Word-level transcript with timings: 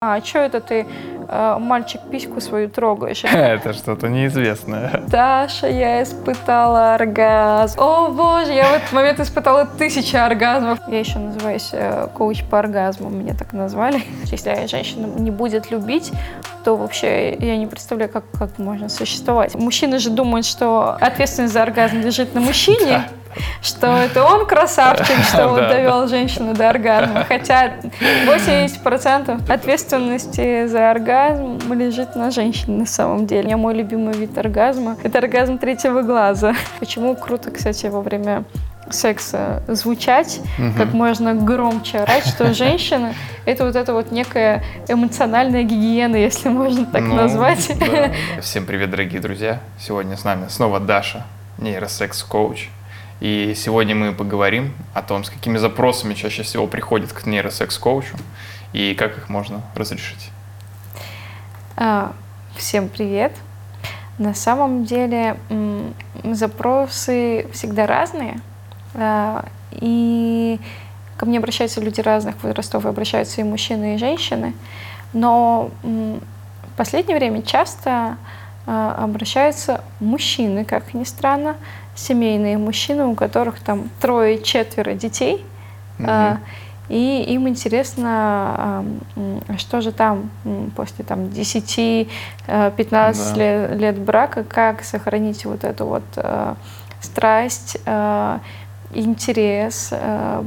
А 0.00 0.20
что 0.20 0.38
это 0.38 0.60
ты, 0.60 0.86
э, 1.28 1.56
мальчик, 1.58 2.00
письку 2.08 2.40
свою 2.40 2.68
трогаешь? 2.68 3.24
Это 3.24 3.72
что-то 3.72 4.08
неизвестное. 4.08 5.02
Даша, 5.08 5.66
я 5.66 6.04
испытала 6.04 6.94
оргазм. 6.94 7.80
О 7.80 8.08
боже, 8.08 8.52
я 8.52 8.68
в 8.68 8.74
этот 8.74 8.92
момент 8.92 9.18
испытала 9.18 9.66
тысячи 9.66 10.14
оргазмов. 10.14 10.78
Я 10.86 11.00
еще 11.00 11.18
называюсь 11.18 11.70
э, 11.72 12.06
коуч 12.14 12.44
по 12.44 12.60
оргазму, 12.60 13.10
меня 13.10 13.34
так 13.34 13.52
назвали. 13.52 14.04
Если 14.26 14.68
женщина 14.68 15.06
не 15.18 15.32
будет 15.32 15.72
любить, 15.72 16.12
то 16.62 16.76
вообще 16.76 17.34
я 17.34 17.56
не 17.56 17.66
представляю, 17.66 18.08
как, 18.08 18.22
как 18.38 18.56
можно 18.58 18.88
существовать. 18.88 19.56
Мужчины 19.56 19.98
же 19.98 20.10
думают, 20.10 20.46
что 20.46 20.96
ответственность 21.00 21.54
за 21.54 21.62
оргазм 21.64 22.02
лежит 22.02 22.36
на 22.36 22.40
мужчине. 22.40 23.02
Что 23.62 23.86
это 23.86 24.24
он 24.24 24.46
красавчик, 24.46 25.16
что 25.24 25.48
вот 25.48 25.60
довел 25.68 26.06
женщину 26.08 26.54
до 26.54 26.70
оргазма. 26.70 27.24
Хотя 27.24 27.74
80% 28.26 29.50
ответственности 29.50 30.66
за 30.66 30.90
оргазм 30.90 31.58
лежит 31.72 32.16
на 32.16 32.30
женщине 32.30 32.78
на 32.78 32.86
самом 32.86 33.26
деле. 33.26 33.42
У 33.42 33.46
меня 33.46 33.56
мой 33.56 33.74
любимый 33.74 34.14
вид 34.14 34.36
оргазма– 34.36 34.96
это 35.02 35.18
оргазм 35.18 35.58
третьего 35.58 36.02
глаза. 36.02 36.54
Почему 36.80 37.14
круто, 37.14 37.50
кстати, 37.50 37.86
во 37.86 38.00
время 38.00 38.44
секса 38.92 39.62
звучать, 39.68 40.40
угу. 40.58 40.72
как 40.76 40.92
можно 40.92 41.34
громче 41.34 41.98
орать, 41.98 42.26
что 42.26 42.54
женщина— 42.54 43.14
это 43.44 43.64
вот 43.64 43.76
это 43.76 43.92
вот 43.92 44.12
некая 44.12 44.64
эмоциональная 44.88 45.62
гигиена, 45.62 46.16
если 46.16 46.48
можно 46.48 46.86
так 46.86 47.02
ну, 47.02 47.14
назвать. 47.14 47.70
Да. 47.78 48.10
Всем 48.40 48.66
привет, 48.66 48.90
дорогие 48.90 49.20
друзья! 49.20 49.60
Сегодня 49.78 50.16
с 50.16 50.24
нами 50.24 50.46
снова 50.48 50.80
Даша, 50.80 51.24
нейросекс-коуч. 51.58 52.68
И 53.20 53.54
сегодня 53.56 53.96
мы 53.96 54.12
поговорим 54.12 54.74
о 54.94 55.02
том, 55.02 55.24
с 55.24 55.30
какими 55.30 55.58
запросами 55.58 56.14
чаще 56.14 56.44
всего 56.44 56.68
приходят 56.68 57.12
к 57.12 57.26
нейросекс-коучу 57.26 58.16
и 58.72 58.94
как 58.94 59.18
их 59.18 59.28
можно 59.28 59.62
разрешить. 59.74 60.30
А, 61.76 62.12
всем 62.56 62.88
привет! 62.88 63.32
На 64.18 64.34
самом 64.34 64.84
деле 64.84 65.36
запросы 66.24 67.46
всегда 67.52 67.86
разные, 67.86 68.40
а, 68.94 69.46
и 69.72 70.60
ко 71.16 71.26
мне 71.26 71.38
обращаются 71.38 71.80
люди 71.80 72.00
разных 72.00 72.42
возрастов, 72.42 72.86
обращаются 72.86 73.40
и 73.40 73.44
мужчины, 73.44 73.94
и 73.94 73.98
женщины, 73.98 74.54
но 75.12 75.70
в 75.82 76.76
последнее 76.76 77.16
время 77.16 77.42
часто 77.42 78.16
а, 78.66 79.04
обращаются 79.04 79.82
мужчины, 80.00 80.64
как 80.64 80.94
ни 80.94 81.04
странно, 81.04 81.56
семейные 81.98 82.58
мужчины, 82.58 83.06
у 83.06 83.14
которых 83.14 83.60
там 83.60 83.90
трое-четверо 84.00 84.94
детей, 84.94 85.44
угу. 85.98 86.38
и 86.88 87.24
им 87.28 87.48
интересно, 87.48 88.84
что 89.58 89.80
же 89.80 89.92
там 89.92 90.30
после 90.76 91.04
там, 91.04 91.24
10-15 91.24 92.06
да. 92.46 93.12
лет, 93.34 93.80
лет 93.80 93.98
брака, 93.98 94.44
как 94.44 94.84
сохранить 94.84 95.44
вот 95.44 95.64
эту 95.64 95.86
вот 95.86 96.04
страсть, 97.00 97.78
интерес, 98.94 99.92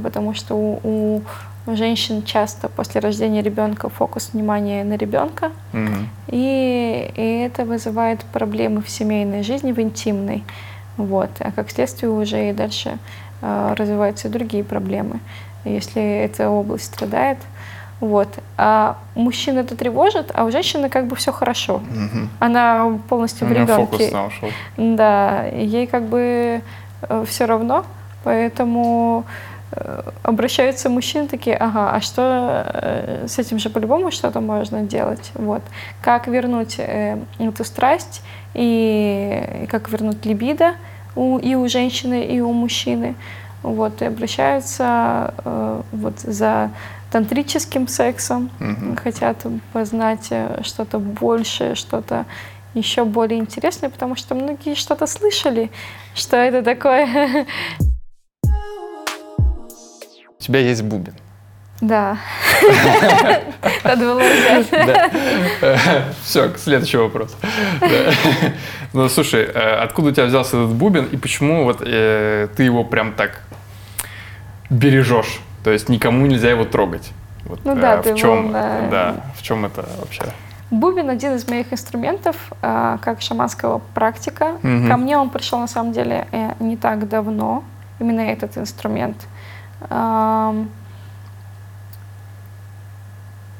потому 0.02 0.34
что 0.34 0.54
у, 0.56 1.22
у 1.66 1.76
женщин 1.76 2.22
часто 2.24 2.68
после 2.68 3.00
рождения 3.00 3.42
ребенка 3.42 3.88
фокус 3.88 4.30
внимания 4.32 4.84
на 4.84 4.94
ребенка, 4.94 5.52
угу. 5.72 5.92
и, 6.28 7.12
и 7.14 7.38
это 7.46 7.64
вызывает 7.64 8.24
проблемы 8.24 8.82
в 8.82 8.90
семейной 8.90 9.42
жизни, 9.42 9.72
в 9.72 9.80
интимной. 9.80 10.44
Вот. 10.96 11.30
А 11.40 11.52
как 11.52 11.70
следствие 11.70 12.10
уже 12.10 12.50
и 12.50 12.52
дальше 12.52 12.98
э, 13.40 13.74
развиваются 13.76 14.28
другие 14.28 14.64
проблемы, 14.64 15.20
если 15.64 16.02
эта 16.02 16.48
область 16.48 16.84
страдает. 16.84 17.38
Вот. 18.00 18.28
А 18.58 18.98
мужчин 19.14 19.58
это 19.58 19.76
тревожит, 19.76 20.32
а 20.34 20.44
у 20.44 20.50
женщины 20.50 20.88
как 20.88 21.06
бы 21.06 21.16
все 21.16 21.32
хорошо. 21.32 21.76
Угу. 21.76 22.28
Она 22.40 22.98
полностью 23.08 23.46
в 23.46 23.52
ребенке. 23.52 23.74
Фокус 23.74 24.10
Да, 24.76 25.44
ей 25.44 25.86
как 25.86 26.04
бы 26.04 26.62
э, 27.02 27.24
все 27.28 27.44
равно, 27.44 27.84
поэтому 28.24 29.24
э, 29.70 30.02
обращаются 30.24 30.90
мужчины 30.90 31.28
такие, 31.28 31.56
ага, 31.56 31.92
а 31.94 32.00
что 32.00 33.22
с 33.26 33.38
этим 33.38 33.60
же 33.60 33.70
по-любому 33.70 34.10
что-то 34.10 34.40
можно 34.40 34.82
делать, 34.82 35.30
вот. 35.34 35.62
Как 36.02 36.26
вернуть 36.26 36.80
эту 36.80 37.64
страсть 37.64 38.22
и, 38.54 39.66
как 39.70 39.90
вернуть 39.90 40.24
либидо 40.24 40.74
у, 41.16 41.38
и 41.38 41.54
у 41.54 41.68
женщины, 41.68 42.24
и 42.24 42.40
у 42.40 42.52
мужчины. 42.52 43.14
Вот, 43.62 44.02
и 44.02 44.06
обращаются 44.06 45.34
э, 45.44 45.82
вот 45.92 46.18
за 46.18 46.70
тантрическим 47.12 47.86
сексом, 47.86 48.50
угу. 48.58 48.96
хотят 48.96 49.46
познать 49.72 50.28
э, 50.30 50.62
что-то 50.64 50.98
большее, 50.98 51.76
что-то 51.76 52.26
еще 52.74 53.04
более 53.04 53.38
интересное, 53.38 53.90
потому 53.90 54.16
что 54.16 54.34
многие 54.34 54.74
что-то 54.74 55.06
слышали, 55.06 55.70
что 56.14 56.36
это 56.36 56.62
такое. 56.62 57.46
У 60.38 60.42
тебя 60.42 60.58
есть 60.58 60.82
бубен. 60.82 61.14
Да. 61.82 62.16
Надо 63.84 64.04
было 64.04 64.20
взять. 64.20 64.66
Все, 66.22 66.56
следующий 66.56 66.96
вопрос. 66.96 67.36
Ну, 68.92 69.08
слушай, 69.08 69.42
э, 69.42 69.82
откуда 69.82 70.10
у 70.10 70.12
тебя 70.12 70.26
взялся 70.26 70.56
этот 70.56 70.76
бубен 70.76 71.06
и 71.06 71.16
почему 71.16 71.64
вот 71.64 71.82
э, 71.84 72.46
ты 72.54 72.62
его 72.62 72.84
прям 72.84 73.14
так 73.14 73.40
бережешь? 74.70 75.40
То 75.64 75.70
есть 75.70 75.88
никому 75.88 76.26
нельзя 76.26 76.50
его 76.50 76.64
трогать. 76.64 77.10
Вот, 77.46 77.64
ну 77.64 77.74
да, 77.74 78.00
э, 78.04 78.12
в 78.12 78.16
чем, 78.16 78.52
да, 78.52 79.16
в 79.36 79.42
чем 79.42 79.64
это 79.64 79.84
вообще? 79.98 80.24
Бубен 80.70 81.10
один 81.10 81.34
из 81.34 81.48
моих 81.48 81.72
инструментов, 81.72 82.36
как 82.60 83.20
шаманского 83.20 83.80
практика. 83.94 84.52
Угу. 84.62 84.88
Ко 84.88 84.96
мне 84.96 85.18
он 85.18 85.30
пришел 85.30 85.58
на 85.58 85.66
самом 85.66 85.92
деле 85.92 86.26
не 86.60 86.76
так 86.76 87.08
давно, 87.08 87.64
именно 87.98 88.20
этот 88.20 88.56
инструмент 88.56 89.16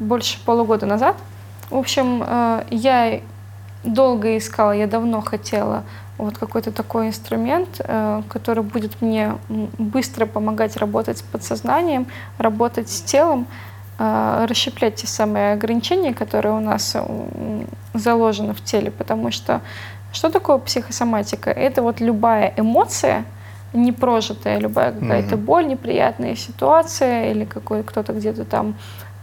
больше 0.03 0.39
полугода 0.45 0.87
назад. 0.87 1.17
В 1.71 1.77
общем, 1.77 2.23
э, 2.27 2.65
я 2.71 3.21
долго 3.85 4.37
искала, 4.37 4.73
я 4.73 4.87
давно 4.87 5.21
хотела 5.21 5.85
вот 6.19 6.39
какой-то 6.39 6.71
такой 6.71 7.09
инструмент, 7.09 7.81
э, 7.81 8.23
который 8.29 8.63
будет 8.63 9.01
мне 9.01 9.39
быстро 9.79 10.27
помогать 10.27 10.77
работать 10.77 11.19
с 11.19 11.23
подсознанием, 11.23 12.07
работать 12.39 12.91
с 12.91 13.01
телом, 13.01 13.47
э, 13.99 14.47
расщеплять 14.49 14.97
те 14.97 15.07
самые 15.07 15.55
ограничения, 15.55 16.13
которые 16.13 16.55
у 16.55 16.61
нас 16.61 16.97
заложены 17.95 18.55
в 18.55 18.63
теле, 18.63 18.91
потому 18.91 19.31
что 19.31 19.63
что 20.13 20.29
такое 20.31 20.59
психосоматика? 20.59 21.51
Это 21.51 21.83
вот 21.83 22.01
любая 22.01 22.53
эмоция, 22.59 23.25
непрожитая, 23.73 24.59
любая 24.59 24.93
какая-то 24.93 25.37
mm-hmm. 25.37 25.45
боль, 25.45 25.67
неприятная 25.67 26.37
ситуация 26.37 27.31
или 27.31 27.47
какой 27.47 27.83
кто-то 27.83 28.13
где-то 28.13 28.45
там 28.45 28.75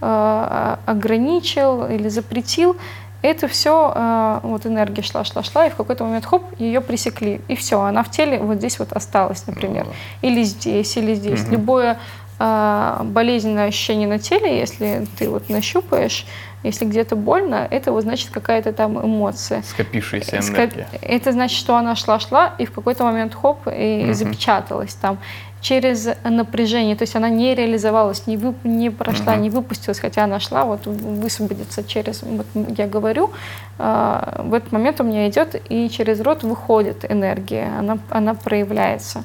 ограничил 0.02 1.86
или 1.88 2.08
запретил, 2.10 2.78
это 3.22 3.48
все, 3.48 3.92
э, 3.94 4.40
вот 4.44 4.66
энергия 4.66 5.02
шла, 5.02 5.24
шла, 5.26 5.44
шла, 5.44 5.68
и 5.68 5.70
в 5.70 5.76
какой-то 5.76 6.06
момент, 6.06 6.26
хоп, 6.26 6.44
ее 6.58 6.80
пресекли, 6.80 7.42
и 7.50 7.56
все, 7.56 7.82
она 7.82 8.04
в 8.04 8.12
теле 8.12 8.40
вот 8.40 8.58
здесь 8.58 8.80
вот 8.80 8.94
осталась, 8.94 9.46
например, 9.46 9.88
ну, 9.88 9.92
или 10.22 10.44
здесь, 10.44 10.96
или 10.96 11.16
здесь. 11.16 11.44
Угу. 11.44 11.52
Любое 11.52 12.00
э, 12.40 13.02
болезненное 13.04 13.68
ощущение 13.68 14.08
на 14.08 14.20
теле, 14.20 14.58
если 14.58 15.06
ты 15.18 15.30
вот 15.30 15.50
нащупаешь, 15.50 16.26
если 16.64 16.86
где-то 16.86 17.18
больно, 17.18 17.68
это 17.70 17.92
вот 17.92 18.04
значит 18.04 18.30
какая-то 18.30 18.72
там 18.72 18.98
эмоция. 19.06 19.64
Скопившаяся 19.64 20.38
энергия. 20.38 20.88
Это 21.02 21.34
значит, 21.34 21.58
что 21.58 21.76
она 21.76 21.96
шла-шла, 21.96 22.54
и 22.58 22.66
в 22.66 22.72
какой-то 22.72 23.04
момент 23.04 23.36
хоп, 23.36 23.68
и 23.68 24.06
угу. 24.06 24.14
запечаталась 24.14 24.94
там 24.94 25.20
через 25.62 26.08
напряжение, 26.24 26.96
то 26.96 27.04
есть 27.04 27.16
она 27.16 27.30
не 27.30 27.54
реализовалась, 27.56 28.28
не, 28.28 28.38
вы, 28.38 28.54
не 28.64 28.90
прошла, 28.90 29.34
угу. 29.34 29.42
не 29.42 29.50
выпустилась, 29.50 30.00
хотя 30.00 30.24
она 30.24 30.40
шла, 30.40 30.66
вот 30.66 30.86
высвободиться 30.86 31.84
через, 31.84 32.24
вот 32.24 32.46
я 32.78 32.88
говорю, 32.88 33.32
э, 33.78 34.42
в 34.44 34.54
этот 34.54 34.72
момент 34.72 35.02
у 35.02 35.04
меня 35.04 35.28
идет 35.30 35.62
и 35.70 35.90
через 35.90 36.22
рот 36.22 36.44
выходит 36.44 37.10
энергия, 37.10 37.72
она, 37.78 37.98
она 38.10 38.34
проявляется. 38.34 39.24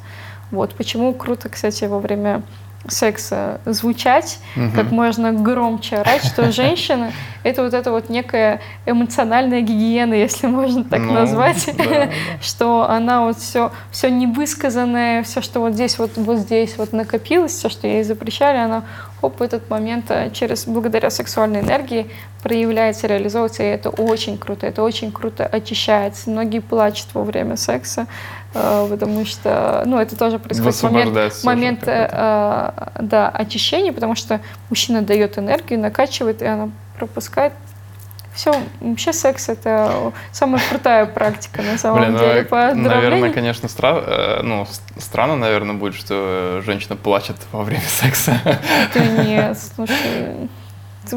Вот 0.50 0.74
почему 0.74 1.12
круто, 1.14 1.48
кстати, 1.48 1.84
во 1.84 1.98
время 1.98 2.42
секса 2.88 3.60
звучать, 3.64 4.38
угу. 4.56 4.70
как 4.74 4.90
можно 4.90 5.32
громче 5.32 5.96
орать, 5.96 6.24
что 6.24 6.52
женщина— 6.52 7.12
это 7.42 7.62
вот 7.62 7.74
это 7.74 7.90
вот 7.90 8.08
некая 8.08 8.60
эмоциональная 8.86 9.60
гигиена, 9.60 10.14
если 10.14 10.46
можно 10.46 10.84
так 10.84 11.00
ну, 11.00 11.12
назвать, 11.12 11.68
да, 11.76 12.08
что 12.42 12.88
она 12.88 13.22
вот 13.22 13.38
все, 13.38 13.72
все 13.90 14.10
невысказанное, 14.10 15.22
все, 15.22 15.40
что 15.40 15.60
вот 15.60 15.74
здесь 15.74 15.98
вот, 15.98 16.12
вот 16.16 16.38
здесь 16.38 16.76
вот 16.76 16.92
накопилось, 16.92 17.52
все, 17.52 17.68
что 17.68 17.86
ей 17.86 18.02
запрещали, 18.02 18.58
она 18.58 18.84
хоп, 19.20 19.40
в 19.40 19.42
этот 19.42 19.70
момент 19.70 20.10
э, 20.10 20.30
через, 20.32 20.66
благодаря 20.66 21.10
сексуальной 21.10 21.60
энергии 21.60 22.10
проявляется, 22.42 23.06
реализовывается, 23.06 23.62
и 23.62 23.66
это 23.66 23.90
очень 23.90 24.38
круто, 24.38 24.66
это 24.66 24.82
очень 24.82 25.12
круто 25.12 25.46
очищается. 25.46 26.30
Многие 26.30 26.60
плачут 26.60 27.08
во 27.14 27.24
время 27.24 27.56
секса, 27.56 28.06
потому 28.54 29.26
что, 29.26 29.82
ну, 29.84 29.98
это 29.98 30.16
тоже 30.16 30.38
происходит 30.38 30.82
момент, 30.82 31.44
момент 31.44 31.82
э, 31.86 32.70
да, 33.00 33.28
очищения, 33.28 33.92
потому 33.92 34.14
что 34.14 34.40
мужчина 34.70 35.02
дает 35.02 35.38
энергию, 35.38 35.80
накачивает, 35.80 36.40
и 36.40 36.46
она 36.46 36.70
пропускать. 36.96 37.52
Все, 38.32 38.52
вообще 38.80 39.12
секс 39.12 39.48
это 39.48 40.12
самая 40.32 40.60
крутая 40.68 41.06
практика 41.06 41.62
на 41.62 41.78
самом 41.78 42.00
Блин, 42.00 42.16
деле 42.18 42.42
ну, 42.42 42.48
по 42.48 42.74
Наверное, 42.74 43.30
конечно, 43.32 43.68
стра... 43.68 43.94
Э, 43.96 44.40
ну, 44.42 44.66
странно, 44.98 45.36
наверное, 45.36 45.74
будет, 45.74 45.94
что 45.94 46.60
женщина 46.64 46.96
плачет 46.96 47.36
во 47.52 47.62
время 47.62 47.84
секса. 47.86 48.40
Да 48.92 49.06
нет, 49.24 49.56
слушай, 49.76 50.48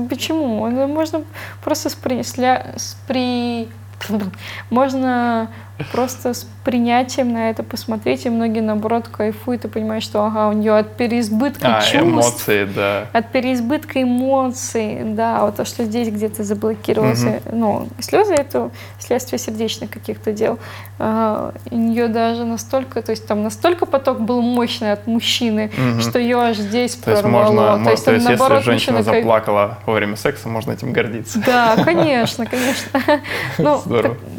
почему? 0.10 0.70
Ну, 0.70 0.88
можно 0.88 1.24
просто 1.64 1.90
спри... 1.90 2.22
спри... 2.24 3.68
Можно 4.70 5.50
просто 5.92 6.34
с 6.34 6.48
принятием 6.64 7.34
на 7.34 7.50
это 7.50 7.64
посмотреть, 7.64 8.26
и 8.26 8.30
многие, 8.30 8.62
наоборот, 8.62 9.08
кайфуют 9.08 9.66
и 9.66 9.68
понимают, 9.68 10.04
что 10.04 10.26
ага, 10.26 10.50
у 10.50 10.54
нее 10.54 10.76
от 10.78 10.98
переизбытка 10.98 11.78
а, 11.78 11.82
чувств, 11.82 11.96
эмоции, 11.96 12.66
да. 12.66 13.08
от 13.14 13.32
переизбытка 13.32 14.02
эмоций, 14.02 15.00
да, 15.04 15.46
вот 15.46 15.56
то, 15.56 15.66
что 15.66 15.86
здесь 15.86 16.10
где-то 16.10 16.44
заблокировался, 16.44 17.42
угу. 17.46 17.56
ну, 17.56 17.88
слезы 18.00 18.34
это 18.34 18.72
следствие 19.00 19.40
сердечных 19.40 19.92
каких-то 19.92 20.32
дел. 20.32 20.60
А, 21.00 21.54
у 21.70 21.78
нее 21.78 22.08
даже 22.08 22.44
настолько, 22.44 23.02
то 23.02 23.12
есть 23.12 23.28
там 23.28 23.44
настолько 23.44 23.86
поток 23.86 24.20
был 24.20 24.42
мощный 24.42 24.92
от 24.92 25.06
мужчины, 25.06 25.72
угу. 25.78 26.02
что 26.02 26.20
ее 26.20 26.38
аж 26.38 26.58
здесь 26.58 26.96
то 26.96 27.12
прорвало. 27.12 27.44
Есть 27.44 27.54
можно, 27.54 27.86
то 27.86 27.92
есть, 27.92 28.06
то 28.06 28.14
есть 28.14 28.26
наоборот, 28.26 28.58
если 28.60 28.72
женщина 28.72 29.04
заплакала 29.04 29.78
во 29.86 29.94
время 29.94 30.16
секса, 30.16 30.50
можно 30.50 30.72
этим 30.72 30.92
гордиться. 30.92 31.42
Да, 31.46 31.76
конечно, 31.84 32.46
конечно. 32.46 33.02
Ну, 33.60 33.82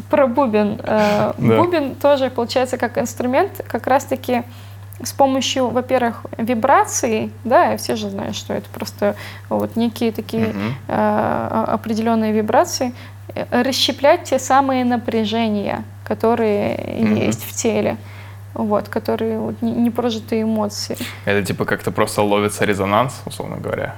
про 0.09 0.27
бубен. 0.27 0.79
Э, 1.37 1.57
бубен 1.57 1.95
тоже 1.95 2.29
получается 2.29 2.77
как 2.77 2.97
инструмент, 2.97 3.61
как 3.67 3.87
раз-таки 3.87 4.43
с 5.01 5.13
помощью, 5.13 5.69
во-первых, 5.69 6.25
вибраций, 6.37 7.31
да, 7.43 7.77
все 7.77 7.95
же 7.95 8.09
знают, 8.09 8.35
что 8.35 8.53
это 8.53 8.69
просто 8.69 9.15
вот 9.49 9.75
некие 9.75 10.11
такие 10.11 10.47
uh-huh. 10.47 10.73
э, 10.87 11.63
определенные 11.67 12.33
вибрации, 12.33 12.93
э, 13.33 13.45
расщеплять 13.63 14.25
те 14.25 14.39
самые 14.39 14.83
напряжения, 14.83 15.83
которые 16.03 16.75
uh-huh. 16.75 17.25
есть 17.25 17.43
в 17.45 17.53
теле, 17.53 17.97
вот, 18.53 18.89
которые 18.89 19.39
вот, 19.39 19.61
непрожитые 19.61 20.43
эмоции. 20.43 20.97
Это 21.25 21.45
типа 21.45 21.65
как-то 21.65 21.91
просто 21.91 22.21
ловится 22.21 22.65
резонанс, 22.65 23.21
условно 23.25 23.57
говоря. 23.57 23.95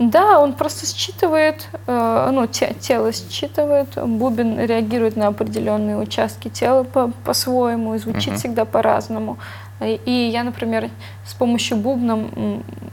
Да, 0.00 0.38
он 0.40 0.54
просто 0.54 0.86
считывает, 0.86 1.68
э, 1.86 2.30
ну, 2.32 2.46
те, 2.46 2.74
тело 2.80 3.12
считывает, 3.12 4.02
бубен 4.02 4.58
реагирует 4.58 5.14
на 5.14 5.26
определенные 5.26 5.98
участки 5.98 6.48
тела 6.48 6.84
по- 6.84 7.12
по-своему 7.22 7.94
и 7.94 7.98
звучит 7.98 8.32
uh-huh. 8.32 8.38
всегда 8.38 8.64
по-разному. 8.64 9.36
И 9.82 10.30
я, 10.32 10.42
например, 10.42 10.88
с 11.26 11.34
помощью 11.34 11.76
бубна 11.76 12.28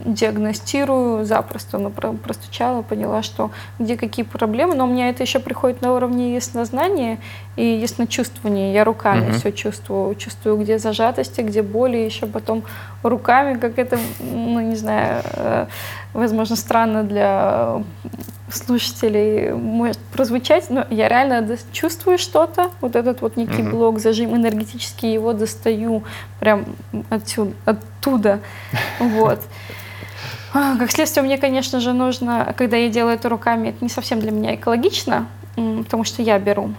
диагностирую 0.04 1.24
запросто, 1.24 1.78
ну, 1.78 1.90
простучала, 1.90 2.82
поняла, 2.82 3.22
что 3.22 3.52
где 3.78 3.96
какие 3.96 4.24
проблемы, 4.24 4.74
но 4.74 4.84
у 4.84 4.88
меня 4.88 5.08
это 5.08 5.22
еще 5.22 5.38
приходит 5.38 5.80
на 5.80 5.94
уровне 5.94 6.34
яснознания 6.34 7.18
и 7.58 7.80
ясночувствования. 7.80 8.72
Я 8.72 8.84
руками 8.84 9.30
uh-huh. 9.30 9.38
все 9.38 9.52
чувствую, 9.52 10.14
чувствую, 10.14 10.56
где 10.58 10.78
зажатости, 10.78 11.40
где 11.40 11.62
боли, 11.62 11.96
еще 11.96 12.26
потом 12.26 12.62
руками, 13.02 13.58
как 13.58 13.78
это, 13.78 13.98
ну, 14.20 14.60
не 14.60 14.76
знаю, 14.76 15.22
э, 15.32 15.66
возможно, 16.12 16.54
странно 16.54 17.02
для 17.02 17.82
слушателей 18.50 19.52
может 19.52 19.98
прозвучать, 19.98 20.70
но 20.70 20.86
я 20.88 21.08
реально 21.08 21.58
чувствую 21.72 22.16
что-то, 22.18 22.70
вот 22.80 22.96
этот 22.96 23.20
вот 23.22 23.36
некий 23.36 23.62
mm-hmm. 23.62 23.70
блок, 23.70 23.98
зажим 23.98 24.36
энергетический, 24.36 25.12
его 25.12 25.32
достаю 25.32 26.04
прям 26.38 26.64
отсюда, 27.10 27.52
оттуда, 27.64 28.40
вот. 29.00 29.40
А, 30.54 30.78
как 30.78 30.90
следствие, 30.92 31.24
мне, 31.24 31.38
конечно 31.38 31.80
же, 31.80 31.92
нужно, 31.92 32.54
когда 32.56 32.76
я 32.76 32.88
делаю 32.88 33.16
это 33.16 33.28
руками, 33.28 33.70
это 33.70 33.78
не 33.82 33.90
совсем 33.90 34.20
для 34.20 34.30
меня 34.30 34.54
экологично, 34.54 35.26
потому 35.56 36.04
что 36.04 36.22
я 36.22 36.38
беру 36.38 36.70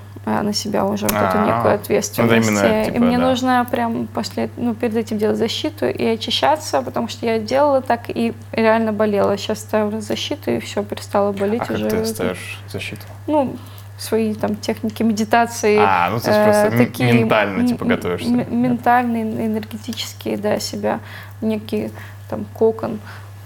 на 0.44 0.54
себя 0.54 0.86
уже 0.86 1.08
вот 1.08 1.14
эту 1.14 1.40
некую 1.40 1.76
ответственность. 1.76 2.48
Именно, 2.48 2.86
типа, 2.86 2.96
и 2.96 3.00
мне 3.00 3.18
да. 3.18 3.28
нужно 3.28 3.68
прям 3.70 4.08
после, 4.08 4.50
ну, 4.58 4.74
перед 4.74 4.96
этим 4.96 5.18
делать 5.18 5.38
защиту 5.38 5.88
и 5.88 6.06
очищаться, 6.06 6.82
потому 6.82 7.08
что 7.08 7.26
я 7.26 7.40
делала 7.40 7.82
так 7.82 8.10
и 8.10 8.34
реально 8.52 8.94
болела. 8.94 9.38
Сейчас 9.38 9.60
ставлю 9.60 10.02
защиту 10.02 10.52
и 10.52 10.60
все, 10.60 10.84
перестала 10.84 11.32
болеть 11.32 11.64
а 11.70 11.74
уже. 11.74 11.90
как 11.90 12.00
ты 12.00 12.06
ставишь 12.06 12.60
защиту? 12.68 13.02
Ну, 13.28 13.56
свои 13.98 14.34
там 14.34 14.56
техники 14.56 15.04
медитации. 15.04 15.78
А, 15.80 16.10
ну 16.10 16.20
ты 16.20 16.32
э, 16.32 16.44
просто 16.46 16.78
такие 16.78 17.12
ментально 17.12 17.68
типа 17.68 17.86
готовишься. 17.86 18.30
Ментальные, 18.30 19.24
энергетические, 19.24 20.38
да, 20.38 20.60
себя 20.60 21.00
некий 21.42 21.92
там 22.30 22.46
кокон 22.54 23.00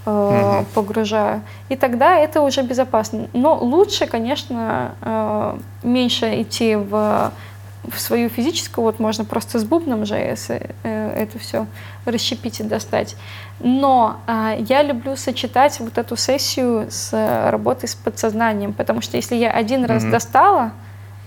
угу. 0.06 0.66
погружаю. 0.74 1.42
И 1.70 1.76
тогда 1.76 2.18
это 2.18 2.42
уже 2.42 2.62
безопасно. 2.62 3.28
Но 3.34 3.58
лучше, 3.58 4.06
конечно, 4.06 4.96
э, 5.02 5.58
меньше 5.84 6.42
идти 6.42 6.76
в, 6.76 7.32
в 7.88 8.00
свою 8.00 8.30
физическую, 8.30 8.86
вот 8.86 9.00
можно 9.00 9.26
просто 9.26 9.60
с 9.60 9.64
бубном 9.64 10.06
же 10.06 10.16
если, 10.16 10.70
э, 10.84 11.14
это 11.24 11.40
все 11.40 11.68
расщепить 12.06 12.60
и 12.60 12.64
достать. 12.64 13.16
Но 13.60 14.18
я 14.60 14.84
люблю 14.84 15.16
сочетать 15.16 15.80
вот 15.80 15.98
эту 15.98 16.18
сессию 16.18 16.88
с 16.90 17.50
работой 17.50 17.88
с 17.88 17.96
подсознанием, 17.96 18.74
потому 18.74 19.02
что 19.02 19.16
если 19.16 19.36
я 19.36 19.52
один 19.52 19.86
раз 19.86 20.04
достала 20.04 20.74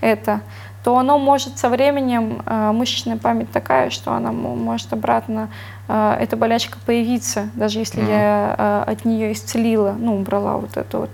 это, 0.00 0.40
то 0.84 0.96
оно 0.96 1.18
может 1.18 1.58
со 1.58 1.68
временем, 1.68 2.42
мышечная 2.46 3.16
память 3.16 3.50
такая, 3.50 3.90
что 3.90 4.12
она 4.12 4.30
может 4.30 4.92
обратно 4.92 5.48
а, 5.88 6.16
эта 6.20 6.36
болячка 6.36 6.78
появиться, 6.84 7.48
даже 7.54 7.80
если 7.80 8.02
mm-hmm. 8.02 8.10
я 8.10 8.54
а, 8.56 8.84
от 8.86 9.04
нее 9.04 9.32
исцелила, 9.32 9.96
ну, 9.98 10.16
убрала 10.16 10.58
вот 10.58 10.76
эту 10.76 11.08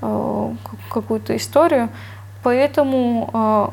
вот 0.00 0.56
какую-то 0.90 1.36
историю. 1.36 1.88
Поэтому 2.44 3.72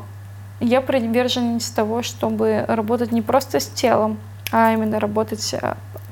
я 0.60 0.82
приверженец 0.82 1.70
того, 1.70 2.02
чтобы 2.02 2.66
работать 2.68 3.12
не 3.12 3.22
просто 3.22 3.60
с 3.60 3.68
телом, 3.68 4.18
а 4.52 4.74
именно 4.74 5.00
работать 5.00 5.54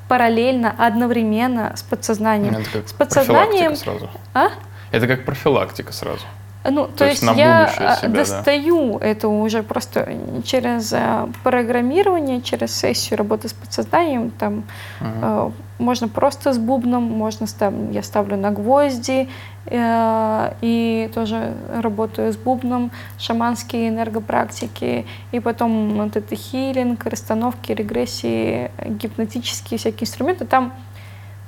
параллельно, 0.08 0.72
одновременно 0.78 1.72
с 1.74 1.82
подсознанием. 1.82 2.54
Это 2.54 2.70
как 2.70 2.88
с 2.88 2.92
подсознанием. 2.92 3.74
Сразу. 3.74 4.08
А? 4.34 4.50
Это 4.92 5.08
как 5.08 5.24
профилактика 5.24 5.92
сразу. 5.92 6.24
Ну, 6.64 6.86
то, 6.86 6.98
то 6.98 7.04
есть, 7.04 7.22
есть 7.22 7.36
я 7.36 7.64
а, 7.64 7.96
себя, 7.96 8.08
достаю 8.08 8.98
да. 8.98 9.06
это 9.06 9.28
уже 9.28 9.62
просто 9.62 10.14
через 10.44 10.92
э, 10.94 11.26
программирование, 11.42 12.40
через 12.40 12.74
сессию 12.74 13.18
работы 13.18 13.48
с 13.48 13.52
подсознанием. 13.52 14.30
Там 14.30 14.64
uh 15.00 15.52
можно 15.78 16.08
просто 16.08 16.52
с 16.52 16.58
бубном, 16.58 17.02
можно 17.02 17.46
став, 17.46 17.74
я 17.90 18.02
ставлю 18.02 18.36
на 18.36 18.50
гвозди 18.50 19.28
э, 19.66 20.52
и 20.60 21.10
тоже 21.14 21.52
работаю 21.80 22.32
с 22.32 22.36
бубном, 22.36 22.90
шаманские 23.18 23.88
энергопрактики, 23.88 25.04
и 25.32 25.40
потом 25.40 25.94
вот 25.96 26.16
это 26.16 26.36
хилинг, 26.36 27.04
расстановки, 27.06 27.72
регрессии, 27.72 28.70
гипнотические 28.86 29.78
всякие 29.78 30.02
инструменты. 30.02 30.44
Там 30.44 30.72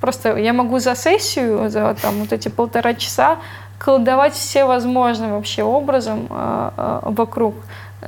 просто 0.00 0.36
я 0.36 0.52
могу 0.52 0.80
за 0.80 0.94
сессию, 0.96 1.70
за 1.70 1.94
там 1.94 2.16
вот 2.16 2.32
эти 2.32 2.48
полтора 2.48 2.94
часа 2.94 3.38
колдовать 3.78 4.34
все 4.34 4.64
возможным 4.64 5.32
вообще 5.32 5.62
образом 5.62 6.26
э, 6.30 6.70
э, 6.76 7.00
вокруг, 7.02 7.54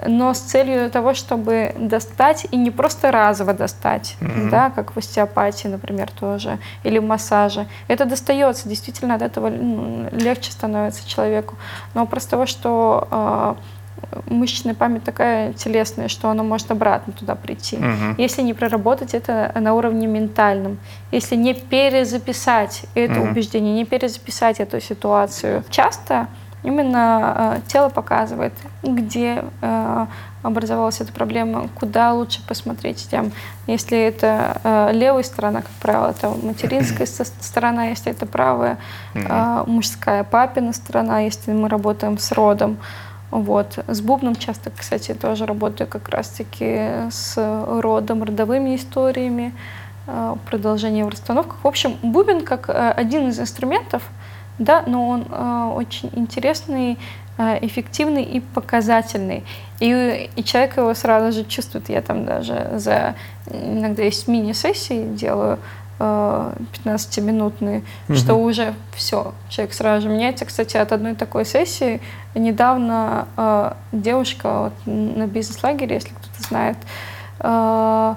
но 0.06 0.34
с 0.34 0.38
целью 0.38 0.90
того, 0.90 1.14
чтобы 1.14 1.75
достать 1.78 2.46
и 2.50 2.56
не 2.56 2.70
просто 2.70 3.10
разово 3.10 3.52
достать, 3.52 4.16
mm-hmm. 4.20 4.50
да, 4.50 4.70
как 4.70 4.94
в 4.94 4.98
остеопатии, 4.98 5.68
например, 5.68 6.10
тоже, 6.10 6.58
или 6.84 6.98
в 6.98 7.04
массаже. 7.04 7.66
Это 7.88 8.04
достается, 8.04 8.68
действительно 8.68 9.14
от 9.14 9.22
этого 9.22 9.48
легче 10.12 10.52
становится 10.52 11.08
человеку. 11.08 11.56
Но 11.94 12.06
просто 12.06 12.30
того, 12.32 12.46
что 12.46 13.08
э, 13.10 13.54
мышечная 14.26 14.74
память 14.74 15.04
такая 15.04 15.52
телесная, 15.52 16.08
что 16.08 16.30
она 16.30 16.42
может 16.42 16.70
обратно 16.70 17.12
туда 17.12 17.34
прийти. 17.34 17.76
Угу. 17.76 18.14
Если 18.18 18.42
не 18.42 18.54
проработать 18.54 19.14
это 19.14 19.52
на 19.54 19.74
уровне 19.74 20.06
ментальном, 20.06 20.78
если 21.12 21.36
не 21.36 21.54
перезаписать 21.54 22.84
это 22.94 23.20
угу. 23.20 23.30
убеждение, 23.30 23.74
не 23.74 23.84
перезаписать 23.84 24.60
эту 24.60 24.80
ситуацию, 24.80 25.64
часто 25.70 26.28
именно 26.62 27.56
э, 27.56 27.60
тело 27.68 27.88
показывает, 27.88 28.52
где 28.82 29.44
э, 29.60 30.06
образовалась 30.42 31.00
эта 31.00 31.12
проблема, 31.12 31.68
куда 31.74 32.12
лучше 32.12 32.44
посмотреть. 32.46 33.08
Тем, 33.10 33.32
если 33.66 33.98
это 33.98 34.60
э, 34.62 34.90
левая 34.92 35.22
сторона, 35.22 35.62
как 35.62 35.70
правило, 35.80 36.10
это 36.10 36.30
материнская 36.30 37.06
сторона, 37.40 37.86
если 37.88 38.12
это 38.12 38.26
правая, 38.26 38.78
э, 39.14 39.64
мужская 39.66 40.24
папина 40.24 40.72
сторона, 40.72 41.20
если 41.20 41.52
мы 41.52 41.68
работаем 41.68 42.18
с 42.18 42.32
родом. 42.32 42.78
Вот. 43.30 43.78
С 43.87 44.00
бубном 44.00 44.37
часто, 44.37 44.70
кстати, 44.70 45.12
тоже 45.12 45.44
работаю 45.47 45.88
как 45.88 46.08
раз-таки 46.08 47.11
с 47.11 47.35
родом, 47.80 48.23
родовыми 48.23 48.75
историями, 48.76 49.54
э, 50.06 50.37
продолжением 50.49 51.06
в 51.06 51.11
расстановках. 51.11 51.58
В 51.62 51.66
общем, 51.66 51.97
бубен 52.02 52.44
как 52.44 52.70
э, 52.70 52.90
один 52.90 53.28
из 53.28 53.38
инструментов, 53.38 54.02
да, 54.58 54.82
но 54.87 55.08
он 55.08 55.26
э, 55.30 55.73
очень 55.75 56.11
интересный, 56.14 56.99
эффективный 57.38 58.25
и 58.25 58.40
показательный. 58.40 59.44
И, 59.78 60.28
и 60.35 60.42
человек 60.42 60.76
его 60.76 60.92
сразу 60.92 61.30
же 61.30 61.44
чувствует. 61.44 61.88
Я 61.88 62.02
там 62.02 62.25
даже 62.25 62.68
за 62.75 63.14
иногда 63.47 64.02
есть 64.02 64.26
мини-сессии 64.26 65.14
делаю, 65.14 65.61
15-минутные, 65.98 67.82
угу. 68.08 68.16
что 68.16 68.34
уже 68.36 68.74
все, 68.94 69.32
человек 69.48 69.74
сразу 69.74 70.02
же 70.02 70.08
меняется. 70.08 70.44
Кстати, 70.44 70.76
от 70.76 70.92
одной 70.92 71.14
такой 71.14 71.44
сессии 71.44 72.00
недавно 72.34 73.26
э, 73.36 73.72
девушка 73.92 74.70
вот, 74.70 74.72
на 74.86 75.26
бизнес-лагере, 75.26 75.96
если 75.96 76.10
кто-то 76.10 76.42
знает, 76.48 76.76
э, 77.40 78.14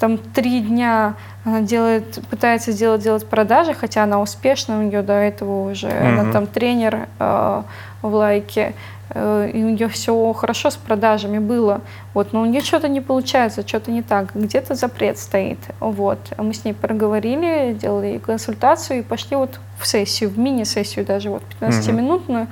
там 0.00 0.18
три 0.18 0.60
дня 0.60 1.14
она 1.44 1.60
делает, 1.60 2.20
пытается 2.30 2.72
сделать, 2.72 3.02
делать 3.02 3.26
продажи, 3.26 3.74
хотя 3.74 4.04
она 4.04 4.20
успешна, 4.20 4.78
у 4.78 4.82
нее 4.82 5.02
до 5.02 5.12
этого 5.12 5.70
уже, 5.70 5.88
mm 5.88 6.18
она 6.20 6.32
там 6.32 6.46
тренер 6.46 7.08
э, 7.18 7.62
в 8.02 8.14
лайке, 8.14 8.74
э, 9.10 9.50
и 9.52 9.62
у 9.62 9.70
нее 9.70 9.88
все 9.88 10.32
хорошо 10.32 10.70
с 10.70 10.76
продажами 10.76 11.38
было, 11.38 11.80
вот, 12.14 12.32
но 12.32 12.42
у 12.42 12.46
нее 12.46 12.60
что-то 12.60 12.88
не 12.88 13.00
получается, 13.00 13.66
что-то 13.66 13.90
не 13.90 14.02
так, 14.02 14.34
где-то 14.34 14.74
запрет 14.74 15.18
стоит, 15.18 15.58
вот. 15.80 16.18
А 16.36 16.42
мы 16.42 16.54
с 16.54 16.64
ней 16.64 16.72
проговорили, 16.72 17.74
делали 17.74 18.18
консультацию 18.18 19.00
и 19.00 19.02
пошли 19.02 19.36
вот 19.36 19.60
в 19.78 19.86
сессию, 19.86 20.30
в 20.30 20.38
мини-сессию 20.38 21.04
даже, 21.04 21.30
вот 21.30 21.42
15-минутную, 21.60 22.44
mm 22.44 22.48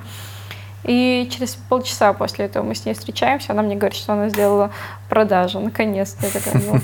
и 0.83 1.29
через 1.29 1.55
полчаса 1.55 2.13
после 2.13 2.45
этого 2.45 2.63
мы 2.63 2.73
с 2.73 2.85
ней 2.85 2.93
встречаемся, 2.93 3.51
она 3.51 3.61
мне 3.61 3.75
говорит, 3.75 3.97
что 3.97 4.13
она 4.13 4.29
сделала 4.29 4.71
продажу, 5.09 5.59
наконец-то. 5.59 6.25
Я 6.25 6.31
такая, 6.31 6.61
ну, 6.65 6.79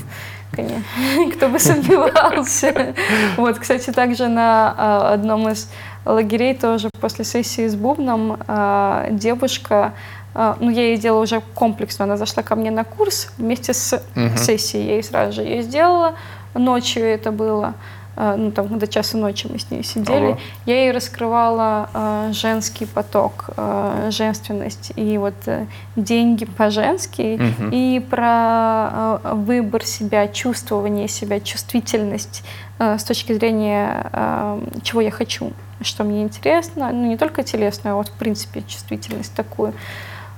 кто 1.34 1.48
бы 1.48 1.58
сомневался. 1.58 2.94
Вот, 3.36 3.58
кстати, 3.58 3.90
также 3.90 4.28
на 4.28 4.74
а, 4.76 5.12
одном 5.14 5.48
из 5.48 5.70
лагерей 6.04 6.54
тоже 6.54 6.90
после 7.00 7.24
сессии 7.24 7.66
с 7.66 7.74
бубном 7.74 8.38
а, 8.46 9.08
девушка 9.10 9.92
а, 10.38 10.56
ну, 10.60 10.70
я 10.70 10.88
ей 10.88 10.98
делала 10.98 11.22
уже 11.22 11.42
комплексно, 11.54 12.04
она 12.04 12.18
зашла 12.18 12.42
ко 12.42 12.56
мне 12.56 12.70
на 12.70 12.84
курс 12.84 13.32
вместе 13.38 13.72
с 13.72 14.02
угу. 14.14 14.36
сессией, 14.36 14.86
я 14.86 14.92
ей 14.94 15.02
сразу 15.02 15.32
же 15.32 15.42
ее 15.42 15.62
сделала, 15.62 16.14
ночью 16.52 17.04
это 17.04 17.32
было, 17.32 17.74
ну, 18.16 18.50
там, 18.50 18.78
до 18.78 18.86
часа 18.86 19.18
ночи 19.18 19.46
мы 19.50 19.58
с 19.58 19.70
ней 19.70 19.82
сидели, 19.82 20.26
Ого. 20.26 20.38
я 20.64 20.84
ей 20.84 20.92
раскрывала 20.92 21.90
э, 21.92 22.32
женский 22.32 22.86
поток, 22.86 23.50
э, 23.56 24.08
женственность 24.10 24.92
и 24.96 25.18
вот 25.18 25.34
э, 25.46 25.66
деньги 25.96 26.46
по-женски 26.46 27.34
угу. 27.34 27.70
и 27.70 28.00
про 28.00 29.20
э, 29.22 29.34
выбор 29.34 29.84
себя, 29.84 30.28
чувствование 30.28 31.08
себя, 31.08 31.40
чувствительность 31.40 32.42
э, 32.78 32.98
с 32.98 33.04
точки 33.04 33.34
зрения, 33.34 34.10
э, 34.12 34.60
чего 34.82 35.02
я 35.02 35.10
хочу, 35.10 35.52
что 35.82 36.04
мне 36.04 36.22
интересно, 36.22 36.90
ну, 36.92 37.06
не 37.06 37.16
только 37.16 37.42
телесную, 37.42 37.94
а 37.94 37.96
вот, 37.96 38.08
в 38.08 38.12
принципе, 38.12 38.62
чувствительность 38.66 39.34
такую. 39.34 39.74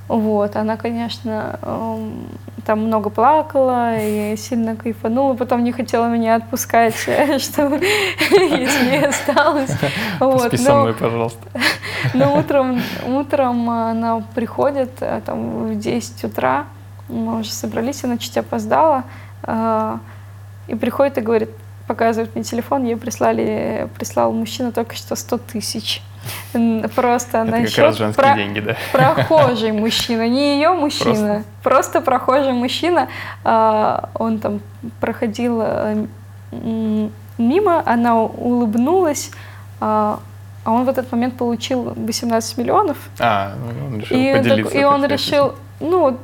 Вот, 0.08 0.56
она, 0.56 0.78
конечно, 0.78 1.58
эм, 1.60 2.28
там 2.64 2.86
много 2.86 3.10
плакала 3.10 3.98
и 3.98 4.36
сильно 4.38 4.74
кайфанула, 4.74 5.34
потом 5.34 5.62
не 5.62 5.72
хотела 5.72 6.06
меня 6.06 6.36
отпускать, 6.36 6.94
что 6.96 7.78
если 8.30 8.90
я 8.90 9.08
осталась. 9.08 9.70
Вот. 10.18 10.58
со 10.58 10.74
мной, 10.74 10.94
пожалуйста. 10.94 11.46
Но 12.14 12.38
утром, 12.38 12.80
утром 13.06 13.68
она 13.68 14.22
приходит 14.34 14.90
э, 15.00 15.20
там, 15.26 15.68
в 15.68 15.78
10 15.78 16.24
утра, 16.24 16.64
мы 17.08 17.40
уже 17.40 17.50
собрались, 17.50 18.02
она 18.04 18.16
чуть 18.16 18.36
опоздала, 18.38 19.04
э, 19.42 19.98
и 20.68 20.74
приходит 20.74 21.18
и 21.18 21.20
говорит, 21.20 21.50
показывает 21.86 22.34
мне 22.34 22.44
телефон, 22.44 22.84
ей 22.84 22.96
прислали, 22.96 23.88
прислал 23.96 24.32
мужчина 24.32 24.72
только 24.72 24.94
что 24.94 25.16
100 25.16 25.38
тысяч. 25.38 26.02
Просто 26.94 27.38
Это 27.38 27.62
как 27.64 27.78
раз 27.78 27.96
женские 27.96 28.24
про... 28.24 28.34
деньги, 28.34 28.60
да? 28.60 28.76
Прохожий 28.92 29.72
мужчина, 29.72 30.28
не 30.28 30.54
ее 30.56 30.70
мужчина, 30.72 31.12
просто, 31.12 31.44
просто 31.62 32.00
прохожий 32.00 32.52
мужчина. 32.52 33.08
А, 33.44 34.10
он 34.14 34.38
там 34.38 34.60
проходил 35.00 35.60
а, 35.62 36.06
мимо, 36.50 37.82
она 37.86 38.22
улыбнулась, 38.22 39.30
а, 39.80 40.20
а 40.64 40.72
он 40.72 40.84
в 40.84 40.88
этот 40.88 41.10
момент 41.12 41.36
получил 41.36 41.94
18 41.96 42.58
миллионов. 42.58 42.96
А, 43.18 43.54
ну, 43.56 43.86
он 43.86 44.00
решил 44.00 44.16
и, 44.16 44.32
поделиться. 44.32 44.72
Так, 44.72 44.80
и 44.80 44.84
он 44.84 45.04
решил, 45.06 45.54
ну, 45.80 46.18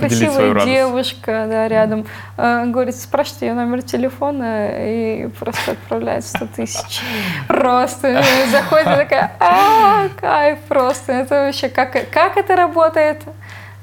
красивая 0.00 0.64
девушка 0.64 1.46
да, 1.48 1.68
рядом, 1.68 2.06
э, 2.36 2.64
говорит, 2.66 2.96
спрашивает 2.96 3.42
ее 3.42 3.54
номер 3.54 3.82
телефона 3.82 4.70
и 4.72 5.28
просто 5.38 5.72
отправляет 5.72 6.24
100 6.24 6.46
тысяч. 6.56 7.02
Просто 7.46 8.22
заходит 8.50 8.86
и 8.86 8.96
такая, 8.96 9.32
а, 9.40 10.08
кайф 10.20 10.58
просто. 10.68 11.12
Это 11.12 11.46
вообще, 11.46 11.68
как, 11.68 11.92
как 12.10 12.36
это 12.36 12.56
работает? 12.56 13.22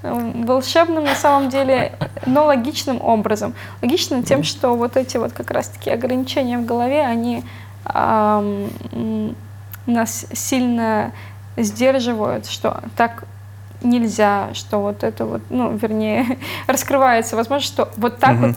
волшебным 0.03 1.03
на 1.03 1.15
самом 1.15 1.49
деле, 1.49 1.93
но 2.25 2.45
логичным 2.45 3.01
образом. 3.01 3.55
Логичным 3.81 4.21
тем, 4.23 4.43
что 4.43 4.75
вот 4.75 4.97
эти 4.97 5.17
вот 5.17 5.33
как 5.33 5.49
раз-таки 5.51 5.89
ограничения 5.89 6.59
в 6.59 6.65
голове, 6.65 7.01
они 7.01 7.43
эм, 7.91 9.35
нас 9.85 10.25
сильно 10.33 11.11
сдерживают, 11.57 12.45
что 12.47 12.81
так 12.95 13.25
нельзя, 13.85 14.49
что 14.53 14.79
вот 14.79 15.03
это 15.03 15.25
вот, 15.25 15.41
ну, 15.49 15.75
вернее, 15.75 16.37
раскрывается 16.67 17.35
возможность, 17.35 17.73
что 17.73 17.89
вот 17.97 18.17
так 18.19 18.35
угу. 18.35 18.47
вот, 18.47 18.55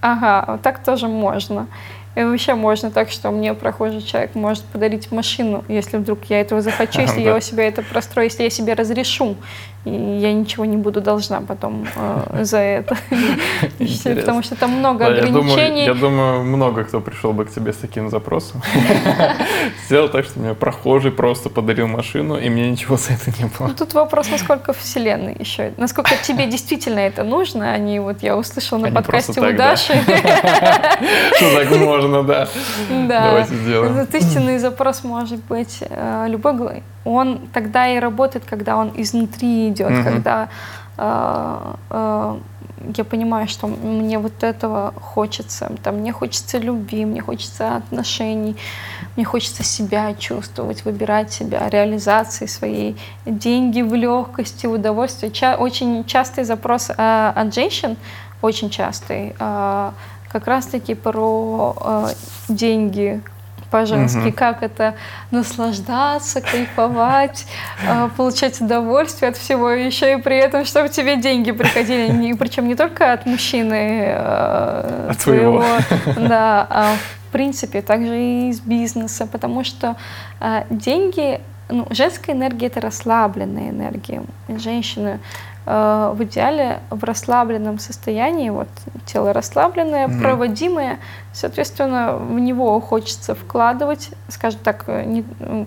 ага, 0.00 0.44
вот 0.48 0.62
так 0.62 0.82
тоже 0.84 1.08
можно. 1.08 1.66
И 2.14 2.22
вообще 2.22 2.54
можно 2.54 2.90
так, 2.90 3.10
что 3.10 3.30
мне 3.30 3.54
прохожий 3.54 4.00
человек 4.00 4.34
может 4.34 4.64
подарить 4.64 5.10
машину, 5.10 5.64
если 5.66 5.96
вдруг 5.96 6.24
я 6.24 6.40
этого 6.40 6.60
захочу, 6.60 7.00
если 7.02 7.20
я 7.20 7.34
у 7.34 7.40
себя 7.40 7.66
это 7.66 7.82
прострою, 7.82 8.28
если 8.28 8.44
я 8.44 8.50
себе 8.50 8.74
разрешу. 8.74 9.36
И 9.84 9.90
я 9.90 10.32
ничего 10.32 10.64
не 10.64 10.78
буду 10.78 11.00
должна 11.00 11.42
потом 11.42 11.86
э, 11.94 12.44
за 12.44 12.58
это. 12.58 12.96
Потому 14.04 14.42
что 14.42 14.56
там 14.56 14.70
много 14.70 15.06
ограничений. 15.06 15.84
Я 15.84 15.94
думаю, 15.94 16.42
много 16.42 16.84
кто 16.84 17.00
пришел 17.00 17.32
бы 17.32 17.44
к 17.44 17.50
тебе 17.50 17.72
с 17.72 17.76
таким 17.76 18.08
запросом. 18.08 18.62
Сделал 19.86 20.08
так, 20.08 20.24
что 20.24 20.40
мне 20.40 20.54
прохожий 20.54 21.10
просто 21.10 21.50
подарил 21.50 21.86
машину, 21.86 22.38
и 22.38 22.48
мне 22.48 22.70
ничего 22.70 22.96
за 22.96 23.12
это 23.12 23.30
не 23.38 23.50
было. 23.58 23.68
Ну, 23.68 23.74
тут 23.74 23.92
вопрос, 23.92 24.30
насколько 24.30 24.72
вселенной 24.72 25.36
еще. 25.38 25.72
Насколько 25.76 26.16
тебе 26.22 26.46
действительно 26.46 27.00
это 27.00 27.22
нужно, 27.22 27.72
а 27.72 27.78
не 27.78 28.00
вот 28.00 28.22
я 28.22 28.38
услышал 28.38 28.78
на 28.78 28.90
подкасте 28.90 29.38
у 29.38 29.52
Даши. 29.52 29.92
Что 31.36 31.54
так 31.58 31.70
можно, 31.76 32.22
да. 32.22 32.48
Да. 32.88 33.26
Давайте 33.26 33.54
сделаем. 33.54 33.98
Этот 33.98 34.14
истинный 34.14 34.58
запрос 34.58 35.04
может 35.04 35.44
быть 35.44 35.78
э, 35.82 36.26
любой 36.28 36.54
он 37.04 37.48
тогда 37.52 37.88
и 37.88 37.98
работает, 37.98 38.44
когда 38.44 38.76
он 38.76 38.92
изнутри 38.96 39.68
идет, 39.68 39.90
mm-hmm. 39.90 40.04
когда 40.04 40.48
э, 40.96 41.74
э, 41.90 42.38
я 42.96 43.04
понимаю, 43.04 43.48
что 43.48 43.66
мне 43.66 44.18
вот 44.18 44.42
этого 44.42 44.92
хочется, 45.00 45.72
там, 45.82 45.96
мне 45.96 46.12
хочется 46.12 46.58
любви, 46.58 47.04
мне 47.04 47.20
хочется 47.20 47.76
отношений, 47.76 48.56
мне 49.16 49.24
хочется 49.24 49.62
себя 49.62 50.14
чувствовать, 50.14 50.84
выбирать 50.84 51.32
себя, 51.32 51.68
реализации 51.68 52.46
своей, 52.46 52.96
деньги 53.26 53.82
в 53.82 53.94
легкости, 53.94 54.66
в 54.66 54.72
удовольствии. 54.72 55.28
Ча- 55.28 55.56
очень 55.56 56.04
частый 56.04 56.44
запрос 56.44 56.90
э, 56.90 57.32
от 57.34 57.54
женщин, 57.54 57.96
очень 58.42 58.70
частый, 58.70 59.34
э, 59.38 59.90
как 60.28 60.46
раз-таки 60.46 60.94
про 60.94 61.76
э, 61.80 62.08
деньги, 62.48 63.22
по-женски, 63.74 64.28
угу. 64.28 64.32
как 64.36 64.62
это 64.62 64.94
наслаждаться, 65.32 66.40
кайфовать, 66.40 67.44
а, 67.84 68.08
получать 68.16 68.60
удовольствие 68.60 69.30
от 69.30 69.36
всего, 69.36 69.68
еще 69.70 70.12
и 70.12 70.22
при 70.22 70.36
этом, 70.36 70.64
чтобы 70.64 70.88
тебе 70.90 71.16
деньги 71.16 71.50
приходили, 71.50 72.32
причем 72.34 72.68
не 72.68 72.76
только 72.76 73.12
от 73.12 73.26
мужчины 73.26 74.04
а, 74.10 75.08
от 75.10 75.20
своего, 75.20 75.64
да, 76.16 76.64
а 76.70 76.94
в 77.28 77.32
принципе 77.32 77.82
также 77.82 78.16
и 78.16 78.50
из 78.50 78.60
бизнеса, 78.60 79.26
потому 79.26 79.64
что 79.64 79.96
а, 80.38 80.66
деньги 80.70 81.40
ну, 81.68 81.88
женская 81.90 82.30
энергия 82.30 82.68
это 82.68 82.80
расслабленная 82.80 83.70
энергия. 83.70 84.22
Женщины 84.48 85.18
Э, 85.18 85.18
в 85.66 86.16
идеале 86.20 86.80
в 86.90 87.02
расслабленном 87.04 87.78
состоянии, 87.78 88.50
вот 88.50 88.68
тело 89.06 89.32
расслабленное, 89.32 90.08
mm-hmm. 90.08 90.20
проводимое, 90.20 90.98
соответственно, 91.32 92.16
в 92.16 92.38
него 92.38 92.78
хочется 92.80 93.34
вкладывать, 93.34 94.10
скажем 94.28 94.60
так, 94.62 94.84
э, 94.88 95.04
не, 95.04 95.24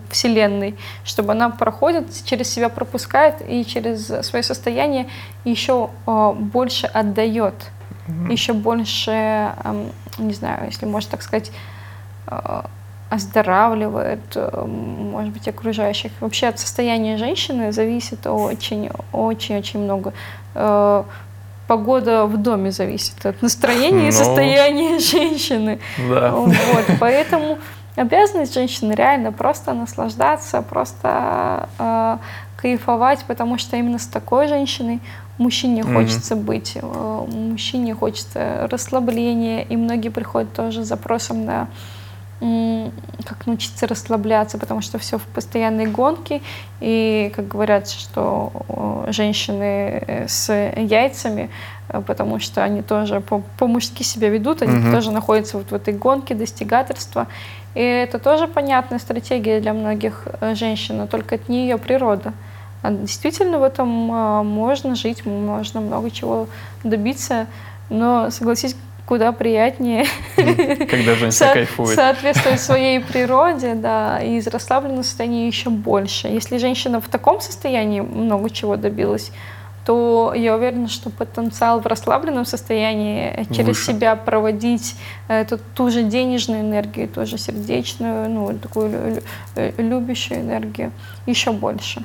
вселенной, 0.09 0.77
чтобы 1.03 1.31
она 1.31 1.49
проходит, 1.49 2.07
через 2.25 2.49
себя 2.49 2.69
пропускает 2.69 3.41
и 3.47 3.65
через 3.65 4.07
свое 4.25 4.43
состояние 4.43 5.07
еще 5.45 5.89
э, 6.05 6.33
больше 6.33 6.85
отдает, 6.87 7.55
mm-hmm. 8.07 8.31
еще 8.31 8.53
больше, 8.53 9.11
э, 9.11 9.85
не 10.19 10.33
знаю, 10.33 10.65
если 10.65 10.85
можно 10.85 11.11
так 11.11 11.23
сказать, 11.23 11.51
э, 12.27 12.61
оздоравливает, 13.09 14.35
э, 14.35 14.65
может 14.65 15.31
быть, 15.33 15.47
окружающих. 15.47 16.11
Вообще 16.19 16.47
от 16.47 16.59
состояния 16.59 17.17
женщины 17.17 17.71
зависит 17.71 18.25
очень-очень-очень 18.27 19.79
много. 19.79 20.13
Э, 20.55 21.03
погода 21.67 22.25
в 22.25 22.37
доме 22.37 22.71
зависит 22.71 23.25
от 23.25 23.41
настроения 23.41 24.03
ну, 24.03 24.07
и 24.07 24.11
состояния 24.11 24.99
женщины. 25.11 25.79
Да. 26.09 26.31
Вот, 26.31 26.53
поэтому 26.99 27.57
обязанность 27.95 28.53
женщины 28.53 28.93
реально 28.93 29.31
просто 29.31 29.73
наслаждаться, 29.73 30.61
просто 30.61 31.69
э, 31.79 32.17
кайфовать, 32.57 33.23
потому 33.27 33.57
что 33.57 33.77
именно 33.77 33.99
с 33.99 34.07
такой 34.07 34.47
женщиной 34.47 34.99
мужчине 35.37 35.81
mm-hmm. 35.81 35.93
хочется 35.93 36.35
быть, 36.35 36.73
э, 36.75 37.25
мужчине 37.31 37.93
хочется 37.95 38.67
расслабления, 38.71 39.61
и 39.61 39.75
многие 39.75 40.09
приходят 40.09 40.53
тоже 40.53 40.83
с 40.83 40.87
запросом 40.87 41.45
на 41.45 41.67
как 42.39 43.47
научиться 43.47 43.87
расслабляться, 43.87 44.57
потому 44.57 44.81
что 44.81 44.99
все 44.99 45.17
в 45.17 45.23
постоянной 45.23 45.87
гонке. 45.87 46.41
И, 46.79 47.31
как 47.35 47.47
говорят, 47.47 47.89
что 47.89 49.05
женщины 49.07 50.03
э, 50.05 50.27
с 50.27 50.53
яйцами, 50.53 51.49
э, 51.89 52.01
потому 52.01 52.39
что 52.39 52.63
они 52.63 52.81
тоже 52.81 53.21
по-мужски 53.57 54.03
себя 54.03 54.29
ведут, 54.29 54.61
они 54.61 54.77
угу. 54.77 54.91
тоже 54.91 55.11
находятся 55.11 55.57
вот 55.57 55.71
в 55.71 55.73
этой 55.73 55.93
гонке 55.93 56.35
достигательства. 56.35 57.27
И 57.73 57.81
это 57.81 58.19
тоже 58.19 58.47
понятная 58.47 58.99
стратегия 58.99 59.59
для 59.59 59.73
многих 59.73 60.27
э, 60.39 60.55
женщин, 60.55 60.97
но 60.97 61.07
только 61.07 61.35
это 61.35 61.51
не 61.51 61.63
ее 61.63 61.77
природа. 61.77 62.33
А 62.83 62.91
действительно 62.91 63.57
в 63.57 63.63
этом 63.63 63.87
можно 63.87 64.95
жить, 64.95 65.25
можно 65.25 65.81
много 65.81 66.11
чего 66.11 66.47
добиться, 66.83 67.47
но 67.89 68.29
согласись, 68.29 68.75
куда 69.07 69.31
приятнее. 69.31 70.05
Когда 70.35 71.15
женщина 71.15 71.53
кайфует. 71.53 71.95
Соответствовать 71.95 72.59
своей 72.59 72.99
природе, 73.13 73.73
да, 73.73 74.21
и 74.21 74.35
из 74.35 74.47
расслабленного 74.47 75.03
состояния 75.03 75.47
еще 75.47 75.69
больше. 75.69 76.27
Если 76.27 76.57
женщина 76.57 76.99
в 76.99 77.07
таком 77.07 77.39
состоянии 77.39 78.01
много 78.01 78.49
чего 78.49 78.75
добилась, 78.75 79.31
то 79.85 80.33
я 80.35 80.53
уверена, 80.55 80.89
что 80.89 81.09
потенциал 81.09 81.79
в 81.79 81.87
расслабленном 81.87 82.43
состоянии 82.43 83.47
через 83.53 83.67
Выше. 83.67 83.93
себя 83.93 84.17
проводить 84.17 84.95
эту, 85.29 85.57
ту 85.57 85.89
же 85.89 86.03
денежную 86.03 86.59
энергию, 86.59 87.07
ту 87.07 87.25
же 87.25 87.37
сердечную, 87.37 88.29
ну, 88.29 88.53
такую 88.59 89.23
любящую 89.77 90.41
энергию 90.41 90.91
еще 91.25 91.53
больше. 91.53 92.03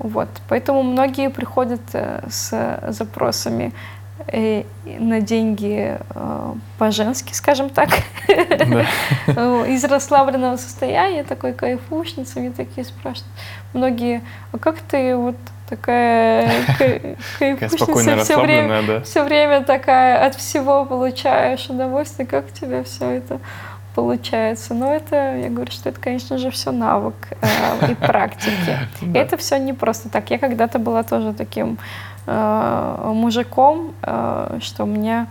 Вот. 0.00 0.28
Поэтому 0.48 0.82
многие 0.82 1.28
приходят 1.28 1.82
э, 1.92 2.26
с 2.28 2.80
запросами 2.88 3.66
Э, 3.66 3.99
на 4.26 5.20
деньги 5.20 5.98
э, 5.98 6.52
по-женски, 6.78 7.32
скажем 7.32 7.70
так, 7.70 7.88
из 8.28 9.84
расслабленного 9.84 10.56
состояния, 10.56 11.24
такой 11.24 11.52
кайфушница, 11.52 12.40
мне 12.40 12.50
такие 12.50 12.84
спрашивают. 12.84 13.32
Многие, 13.72 14.22
а 14.52 14.58
как 14.58 14.80
ты 14.80 15.16
вот 15.16 15.36
такая 15.68 16.50
кайфушница, 17.38 18.24
все 18.24 18.40
время, 18.40 18.82
да. 18.82 19.00
все 19.02 19.24
время 19.24 19.62
такая 19.62 20.26
от 20.26 20.34
всего 20.34 20.84
получаешь 20.84 21.68
удовольствие, 21.68 22.26
как 22.26 22.46
у 22.46 22.50
тебя 22.50 22.84
все 22.84 23.08
это 23.10 23.40
получается. 23.94 24.74
Но 24.74 24.94
это, 24.94 25.36
я 25.36 25.48
говорю, 25.50 25.70
что 25.70 25.88
это, 25.88 26.00
конечно 26.00 26.38
же, 26.38 26.50
все 26.50 26.70
навык 26.70 27.14
э, 27.40 27.92
и 27.92 27.94
практики. 27.94 28.78
И 29.02 29.12
это 29.12 29.36
все 29.36 29.58
не 29.58 29.72
просто 29.72 30.08
так. 30.08 30.30
Я 30.30 30.38
когда-то 30.38 30.78
была 30.78 31.02
тоже 31.02 31.32
таким 31.32 31.74
э, 31.74 32.09
мужиком, 32.26 33.92
э, 34.02 34.58
что 34.60 34.84
у 34.84 34.86
меня 34.86 35.26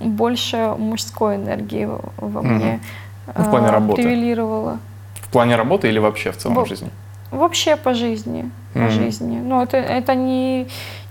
больше 0.00 0.74
мужской 0.78 1.36
энергии 1.36 1.88
во 2.16 2.42
мне 2.42 2.80
угу. 3.26 3.42
в 3.42 3.50
плане 3.50 3.70
работы. 3.70 4.02
превелировало. 4.02 4.78
В 5.20 5.28
плане 5.28 5.56
работы 5.56 5.88
или 5.88 5.98
вообще 5.98 6.30
в 6.32 6.36
целом 6.36 6.64
в 6.64 6.68
жизни? 6.68 6.90
Вообще 7.30 7.76
по 7.76 7.94
жизни. 7.94 8.50
По 8.74 8.78
mm 8.78 8.90
жизни. 8.90 9.38
Но 9.38 9.62
это, 9.62 9.76
это 9.76 10.14
не, 10.14 10.66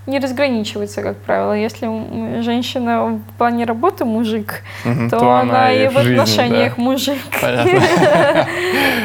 не 0.06 0.18
разграничивается, 0.18 1.02
как 1.02 1.16
правило. 1.16 1.52
Если 1.52 2.42
женщина 2.42 3.20
в 3.26 3.38
плане 3.38 3.64
работы 3.64 4.04
мужик, 4.04 4.62
угу, 4.84 5.08
то, 5.08 5.18
то 5.18 5.32
она, 5.32 5.72
и 5.72 5.88
в 5.88 5.96
отношениях 5.96 6.74
да? 6.76 6.82
мужик. 6.82 7.18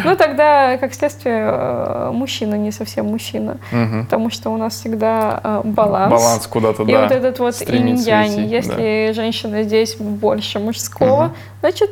Ну, 0.06 0.16
тогда, 0.16 0.78
как 0.78 0.94
следствие, 0.94 1.42
э, 1.52 2.12
мужчина 2.14 2.56
не 2.56 2.72
совсем 2.72 3.08
мужчина. 3.08 3.58
Потому 4.06 4.30
что 4.30 4.50
у 4.50 4.58
нас 4.58 4.76
всегда 4.76 5.40
э, 5.44 5.62
баланс. 5.66 6.12
Баланс 6.12 6.48
куда-то, 6.48 6.86
да. 6.86 6.92
И 6.92 6.96
вот 6.96 7.12
этот 7.12 7.40
вот 7.40 7.62
инь-янь. 7.62 8.46
Если 8.48 9.12
женщина 9.14 9.64
здесь 9.64 9.98
больше 9.98 10.60
мужского, 10.60 11.32
значит, 11.60 11.90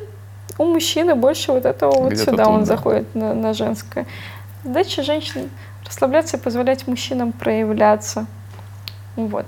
у 0.58 0.66
мужчины 0.66 1.16
больше 1.16 1.52
вот 1.52 1.66
этого 1.66 2.04
вот 2.04 2.18
сюда 2.18 2.48
он 2.48 2.66
заходит 2.66 3.14
на 3.14 3.54
женское. 3.54 4.06
Задача 4.64 5.04
женщин 5.04 5.50
расслабляться 5.86 6.38
и 6.38 6.40
позволять 6.40 6.88
мужчинам 6.88 7.32
проявляться. 7.32 8.28
Вот. 9.18 9.46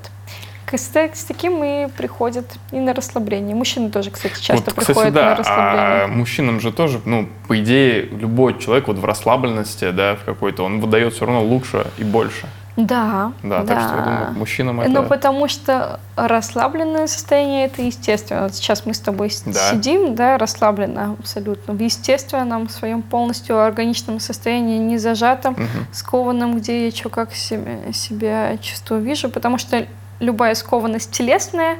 С, 0.71 0.89
таким 1.27 1.63
и 1.63 1.87
приходят 1.87 2.45
и 2.71 2.79
на 2.79 2.93
расслабление. 2.93 3.55
Мужчины 3.55 3.89
тоже, 3.89 4.11
кстати, 4.11 4.39
часто 4.39 4.65
вот, 4.65 4.75
приходят 4.75 4.97
кстати, 4.97 5.13
да, 5.13 5.25
на 5.31 5.35
расслабление. 5.35 6.03
А 6.03 6.07
мужчинам 6.07 6.59
же 6.59 6.71
тоже, 6.71 7.01
ну, 7.05 7.27
по 7.47 7.59
идее, 7.59 8.03
любой 8.03 8.59
человек 8.59 8.87
вот 8.87 8.99
в 8.99 9.05
расслабленности, 9.05 9.89
да, 9.89 10.15
в 10.15 10.25
какой-то, 10.25 10.63
он 10.63 10.79
выдает 10.79 11.13
все 11.13 11.25
равно 11.25 11.43
лучше 11.43 11.87
и 11.97 12.03
больше. 12.03 12.47
Да. 12.79 13.33
Да, 13.43 13.63
да. 13.63 13.65
так 13.65 13.81
что 13.81 13.95
я 13.97 14.01
думаю, 14.01 14.33
мужчинам 14.33 14.81
это... 14.81 14.89
Ну, 14.89 15.03
потому 15.03 15.47
что 15.47 15.99
расслабленное 16.15 17.07
состояние 17.07 17.65
это 17.65 17.81
естественно. 17.81 18.43
Вот 18.43 18.55
сейчас 18.55 18.85
мы 18.85 18.93
с 18.93 18.99
тобой 18.99 19.31
да. 19.45 19.71
сидим, 19.71 20.15
да, 20.15 20.37
расслабленно 20.37 21.15
абсолютно. 21.19 21.73
В 21.73 21.79
естественном 21.81 22.69
своем 22.69 23.01
полностью 23.01 23.61
органичном 23.61 24.19
состоянии, 24.19 24.77
не 24.77 24.97
зажатом, 24.97 25.53
угу. 25.53 25.63
скованном, 25.91 26.57
где 26.57 26.85
я 26.85 26.91
что 26.91 27.09
как 27.09 27.33
себя, 27.33 27.91
себя 27.93 28.57
чувствую, 28.57 29.01
вижу. 29.01 29.29
Потому 29.29 29.57
что 29.57 29.85
любая 30.19 30.55
скованность 30.55 31.11
телесная, 31.11 31.77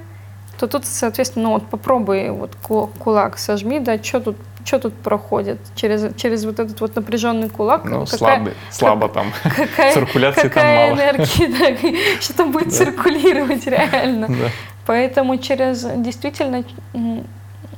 то 0.60 0.68
тут, 0.68 0.86
соответственно, 0.86 1.46
ну 1.46 1.54
вот 1.54 1.68
попробуй 1.68 2.32
вот 2.32 2.56
кулак 2.56 3.38
сожми, 3.38 3.80
да, 3.80 4.02
что 4.04 4.20
тут 4.20 4.38
что 4.66 4.80
тут 4.80 4.94
проходит 4.94 5.60
через, 5.76 6.16
через 6.16 6.46
вот 6.46 6.60
этот 6.60 6.80
вот 6.82 6.96
напряженный 6.96 7.50
кулак? 7.50 7.86
Ну, 7.86 8.06
какая, 8.06 8.18
слабый, 8.18 8.54
слабо 8.72 9.08
как, 9.08 9.14
там, 9.14 9.34
какая, 9.44 9.94
циркуляции 9.94 10.42
какая 10.42 10.90
там 10.90 10.98
мало. 10.98 11.10
энергия, 11.10 11.76
да, 11.76 12.22
что 12.22 12.34
там 12.34 12.52
будет 12.52 12.70
да. 12.70 12.72
циркулировать 12.72 13.66
реально. 13.66 14.28
Да. 14.28 14.50
Поэтому 14.86 15.38
через 15.38 15.84
действительно 15.98 16.64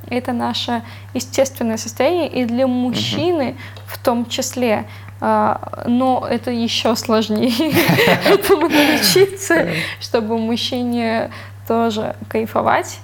это 0.09 0.33
наше 0.33 0.81
естественное 1.13 1.77
состояние, 1.77 2.27
и 2.27 2.45
для 2.45 2.67
мужчины 2.67 3.49
угу. 3.49 3.57
в 3.87 3.97
том 3.99 4.25
числе. 4.27 4.85
А, 5.23 5.83
но 5.85 6.25
это 6.27 6.49
еще 6.49 6.95
сложнее 6.95 7.71
этому 8.25 8.67
научиться, 8.67 9.67
чтобы 9.99 10.37
мужчине 10.39 11.29
тоже 11.67 12.15
кайфовать. 12.27 12.99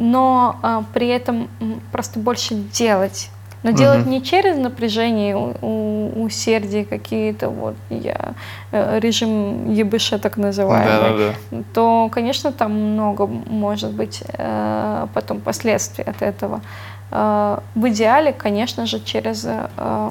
Но 0.00 0.56
а, 0.62 0.84
при 0.94 1.08
этом 1.08 1.48
просто 1.92 2.18
больше 2.18 2.54
делать. 2.54 3.30
Но 3.62 3.72
делать 3.72 4.06
не 4.06 4.22
через 4.22 4.56
напряжение, 4.56 5.36
у, 5.36 6.22
усердие 6.24 6.86
какие-то, 6.86 7.50
вот 7.50 7.76
я 7.90 8.32
э, 8.72 8.98
режим 9.00 9.70
ебыша 9.70 10.18
так 10.18 10.38
называемый, 10.38 11.18
да, 11.18 11.18
да, 11.18 11.34
да. 11.50 11.62
то, 11.74 12.08
конечно, 12.10 12.52
там 12.52 12.72
много 12.72 13.26
может 13.26 13.92
быть 13.92 14.22
э, 14.32 15.06
потом 15.12 15.40
последствий 15.40 16.04
от 16.04 16.22
этого. 16.22 16.62
Э, 17.10 17.58
в 17.74 17.88
идеале, 17.88 18.32
конечно 18.32 18.86
же, 18.86 18.98
через 18.98 19.44
э, 19.44 20.10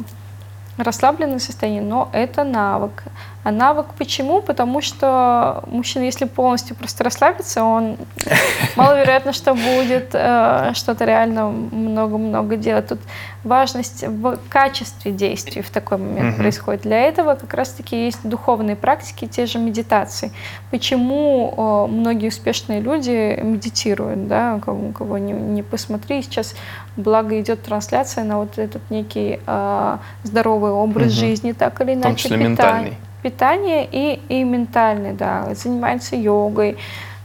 расслабленное 0.77 1.39
состояние, 1.39 1.81
но 1.81 2.09
это 2.13 2.43
навык. 2.43 3.03
А 3.41 3.51
навык 3.51 3.87
почему? 3.97 4.41
Потому 4.41 4.81
что 4.81 5.63
мужчина, 5.67 6.03
если 6.03 6.25
полностью 6.25 6.75
просто 6.75 7.05
расслабится, 7.05 7.63
он 7.63 7.95
маловероятно, 8.75 9.31
что 9.31 9.53
будет 9.53 10.09
э, 10.11 10.71
что-то 10.73 11.05
реально 11.05 11.47
много-много 11.47 12.57
делать. 12.57 12.87
Тут 12.87 12.99
важность 13.45 14.03
в 14.05 14.37
качестве 14.49 15.13
действий 15.13 15.61
в 15.61 15.69
такой 15.69 15.99
момент 15.99 16.33
угу. 16.33 16.41
происходит. 16.41 16.81
Для 16.81 16.99
этого 16.99 17.35
как 17.35 17.53
раз-таки 17.53 18.05
есть 18.05 18.19
духовные 18.27 18.75
практики, 18.75 19.25
те 19.25 19.45
же 19.45 19.57
медитации. 19.57 20.33
Почему 20.69 21.53
э, 21.55 21.91
многие 21.91 22.27
успешные 22.27 22.81
люди 22.81 23.39
медитируют, 23.41 24.27
да, 24.27 24.59
кого, 24.65 24.91
кого 24.91 25.17
не, 25.17 25.31
не 25.31 25.63
посмотри, 25.63 26.21
сейчас 26.23 26.55
благо 26.97 27.39
идет 27.39 27.63
трансляция 27.63 28.25
на 28.25 28.39
вот 28.39 28.57
этот 28.57 28.81
некий 28.89 29.39
э, 29.47 29.97
здоровый 30.23 30.71
образ 30.71 31.13
угу. 31.13 31.19
жизни, 31.21 31.53
так 31.53 31.79
или 31.79 31.93
иначе. 31.93 32.01
В 32.01 32.03
том 32.03 32.15
числе 32.17 32.37
питание. 32.37 32.49
ментальный 32.49 32.97
питание 33.21 33.87
и, 33.91 34.19
и 34.29 34.43
ментальный, 34.43 35.13
да, 35.13 35.53
занимаются 35.53 36.15
йогой, 36.15 36.77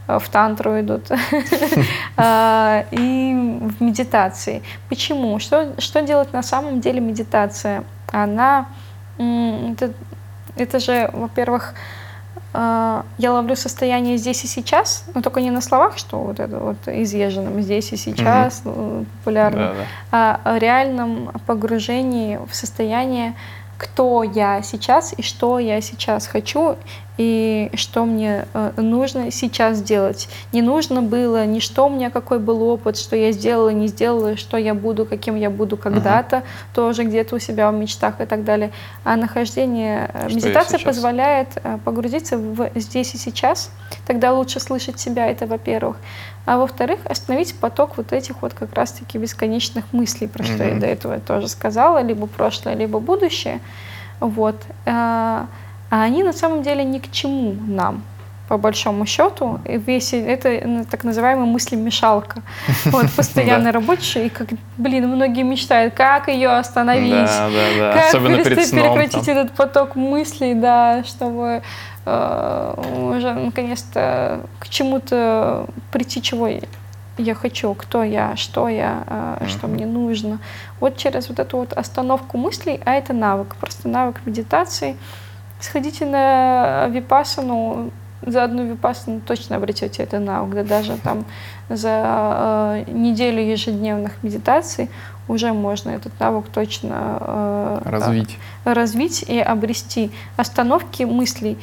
э, 0.07 0.19
в 0.19 0.29
тантру 0.29 0.79
идут 0.79 1.09
а, 2.17 2.85
и 2.91 3.33
в 3.77 3.81
медитации. 3.81 4.61
Почему? 4.89 5.39
Что, 5.39 5.73
что 5.79 6.01
делать 6.01 6.33
на 6.33 6.43
самом 6.43 6.81
деле 6.81 6.99
медитация? 6.99 7.83
Она, 8.11 8.67
это, 9.17 9.93
это 10.55 10.79
же, 10.79 11.09
во-первых, 11.13 11.73
а, 12.57 13.05
я 13.17 13.33
ловлю 13.33 13.57
состояние 13.57 14.15
здесь 14.15 14.45
и 14.45 14.47
сейчас, 14.47 15.03
но 15.13 15.21
только 15.21 15.41
не 15.41 15.51
на 15.51 15.59
словах, 15.59 15.97
что 15.97 16.19
вот 16.19 16.39
это 16.39 16.57
вот 16.57 16.77
изъезженном 16.87 17.61
здесь 17.61 17.91
и 17.91 17.97
сейчас 17.97 18.61
угу. 18.63 19.05
популярно, 19.17 19.59
да, 19.59 19.73
да. 19.73 19.85
а 20.11 20.55
о 20.55 20.57
реальном 20.57 21.31
погружении 21.45 22.39
в 22.49 22.55
состояние 22.55 23.35
кто 23.77 24.23
я 24.23 24.61
сейчас 24.61 25.13
и 25.17 25.21
что 25.21 25.59
я 25.59 25.81
сейчас 25.81 26.27
хочу, 26.27 26.77
и 27.17 27.71
что 27.75 28.05
мне 28.05 28.45
э, 28.53 28.71
нужно 28.77 29.31
сейчас 29.31 29.77
сделать. 29.77 30.27
Не 30.51 30.61
нужно 30.61 31.01
было 31.01 31.45
ни 31.45 31.59
что 31.59 31.87
у 31.87 31.89
меня, 31.89 32.09
какой 32.09 32.39
был 32.39 32.63
опыт, 32.63 32.97
что 32.97 33.15
я 33.15 33.31
сделала, 33.31 33.69
не 33.69 33.87
сделала, 33.87 34.35
что 34.35 34.57
я 34.57 34.73
буду, 34.73 35.05
каким 35.05 35.35
я 35.35 35.49
буду 35.49 35.77
когда-то, 35.77 36.37
угу. 36.37 36.45
тоже 36.73 37.03
где-то 37.03 37.35
у 37.35 37.39
себя 37.39 37.71
в 37.71 37.75
мечтах 37.75 38.19
и 38.19 38.25
так 38.25 38.43
далее. 38.43 38.71
А 39.03 39.15
нахождение, 39.15 40.09
э, 40.13 40.29
что 40.29 40.37
медитация 40.37 40.79
позволяет 40.79 41.49
э, 41.55 41.77
погрузиться 41.83 42.37
в 42.37 42.69
здесь 42.75 43.13
и 43.15 43.17
сейчас. 43.17 43.71
Тогда 44.05 44.33
лучше 44.33 44.59
слышать 44.59 44.99
себя, 44.99 45.27
это 45.27 45.47
во-первых. 45.47 45.97
А 46.45 46.57
во-вторых, 46.57 46.99
остановить 47.05 47.55
поток 47.55 47.97
вот 47.97 48.13
этих 48.13 48.41
вот 48.41 48.53
как 48.53 48.73
раз-таки 48.73 49.17
бесконечных 49.17 49.85
мыслей, 49.93 50.27
про 50.27 50.43
что 50.43 50.63
mm-hmm. 50.63 50.73
я 50.73 50.79
до 50.79 50.85
этого 50.85 51.19
тоже 51.19 51.47
сказала, 51.47 52.01
либо 52.03 52.27
прошлое, 52.27 52.75
либо 52.75 52.99
будущее. 52.99 53.61
Вот. 54.19 54.55
А, 55.95 56.03
они 56.03 56.23
на 56.23 56.33
самом 56.33 56.61
деле 56.61 56.83
ни 56.83 56.99
к 56.99 57.09
чему 57.09 57.55
нам 57.67 58.03
по 58.49 58.57
большому 58.57 59.05
счету. 59.05 59.61
Весь 59.63 60.13
это 60.13 60.85
так 60.91 61.05
называемая 61.05 61.45
мыслемешалка. 61.45 62.41
Вот 62.85 63.09
постоянно 63.11 63.71
рабочая. 63.71 64.25
И 64.25 64.29
как, 64.29 64.49
блин, 64.75 65.07
многие 65.07 65.43
мечтают, 65.43 65.93
как 65.93 66.27
ее 66.27 66.49
остановить, 66.49 67.11
да, 67.11 67.49
да, 67.49 67.77
да. 67.79 67.93
как 67.93 68.07
Особенно 68.09 68.43
перед 68.43 68.67
сном, 68.67 68.93
прекратить 68.93 69.25
там. 69.25 69.37
этот 69.37 69.51
поток 69.53 69.95
мыслей, 69.95 70.53
да, 70.53 71.05
чтобы 71.05 71.61
э, 72.05 72.73
уже 73.15 73.33
наконец-то 73.33 74.41
к 74.59 74.67
чему-то 74.67 75.65
прийти, 75.93 76.21
чего 76.21 76.49
я 77.17 77.35
хочу, 77.35 77.73
кто 77.73 78.03
я, 78.03 78.35
что 78.35 78.67
я, 78.67 79.05
mm-hmm. 79.07 79.47
что 79.47 79.67
мне 79.67 79.85
нужно. 79.85 80.39
Вот 80.81 80.97
через 80.97 81.29
вот 81.29 81.39
эту 81.39 81.57
вот 81.59 81.71
остановку 81.71 82.37
мыслей, 82.37 82.81
а 82.83 82.95
это 82.95 83.13
навык, 83.13 83.55
просто 83.55 83.87
навык 83.87 84.19
медитации. 84.25 84.97
Сходите 85.65 86.05
на 86.05 86.87
випасану, 86.89 87.89
за 88.21 88.43
одну 88.43 88.65
випасану 88.65 89.19
точно 89.19 89.55
обретете 89.55 90.03
это 90.03 90.19
навык, 90.19 90.53
да 90.53 90.63
даже 90.63 90.95
там 90.97 91.25
за 91.69 92.83
э, 92.87 92.91
неделю 92.91 93.41
ежедневных 93.41 94.11
медитаций 94.21 94.91
уже 95.27 95.53
можно 95.53 95.89
этот 95.89 96.19
навык 96.19 96.49
точно 96.53 97.17
э, 97.19 97.81
развить. 97.85 98.37
развить 98.63 99.23
и 99.23 99.39
обрести. 99.39 100.11
Остановки 100.37 101.01
мыслей. 101.01 101.57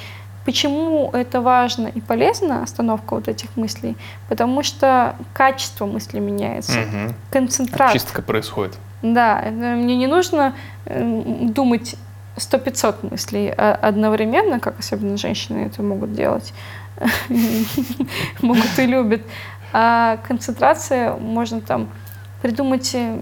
Почему 0.45 1.11
это 1.12 1.41
важно 1.41 1.87
и 1.87 2.01
полезно, 2.01 2.65
остановка 2.65 3.15
вот 3.15 3.29
этих 3.29 3.57
мыслей? 3.57 3.97
Потому 4.29 4.65
что 4.65 5.15
качество 5.33 5.87
мысли 5.87 6.19
меняется, 6.19 6.81
угу. 6.81 7.15
концентрация. 7.31 8.01
Чистка 8.01 8.21
происходит. 8.21 8.77
Да, 9.03 9.45
мне 9.49 9.97
не 9.97 10.09
нужно 10.09 10.55
э, 10.87 11.47
думать 12.37 12.66
100-500 12.66 13.11
мыслей 13.11 13.51
одновременно, 13.51 14.61
как 14.61 14.79
особенно 14.79 15.16
женщины 15.16 15.66
это 15.66 15.83
могут 15.83 16.12
делать, 16.12 16.53
могут 18.40 18.79
и 18.79 18.87
любят. 18.87 19.23
А 19.73 20.18
концентрация 20.29 21.16
можно 21.16 21.61
там 21.61 21.88
придумать, 22.42 22.90
э, 22.95 23.18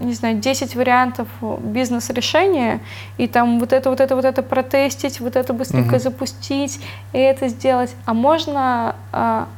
не 0.00 0.12
знаю, 0.12 0.38
10 0.38 0.76
вариантов 0.76 1.26
бизнес-решения, 1.40 2.80
и 3.16 3.26
там 3.26 3.58
вот 3.58 3.72
это, 3.72 3.90
вот 3.90 4.00
это, 4.00 4.14
вот 4.14 4.24
это 4.24 4.42
протестить, 4.42 5.20
вот 5.20 5.34
это 5.34 5.52
быстренько 5.52 5.94
угу. 5.94 6.02
запустить, 6.02 6.80
и 7.12 7.18
это 7.18 7.48
сделать. 7.48 7.94
А 8.04 8.14
можно, 8.14 8.94
а, 9.10 9.48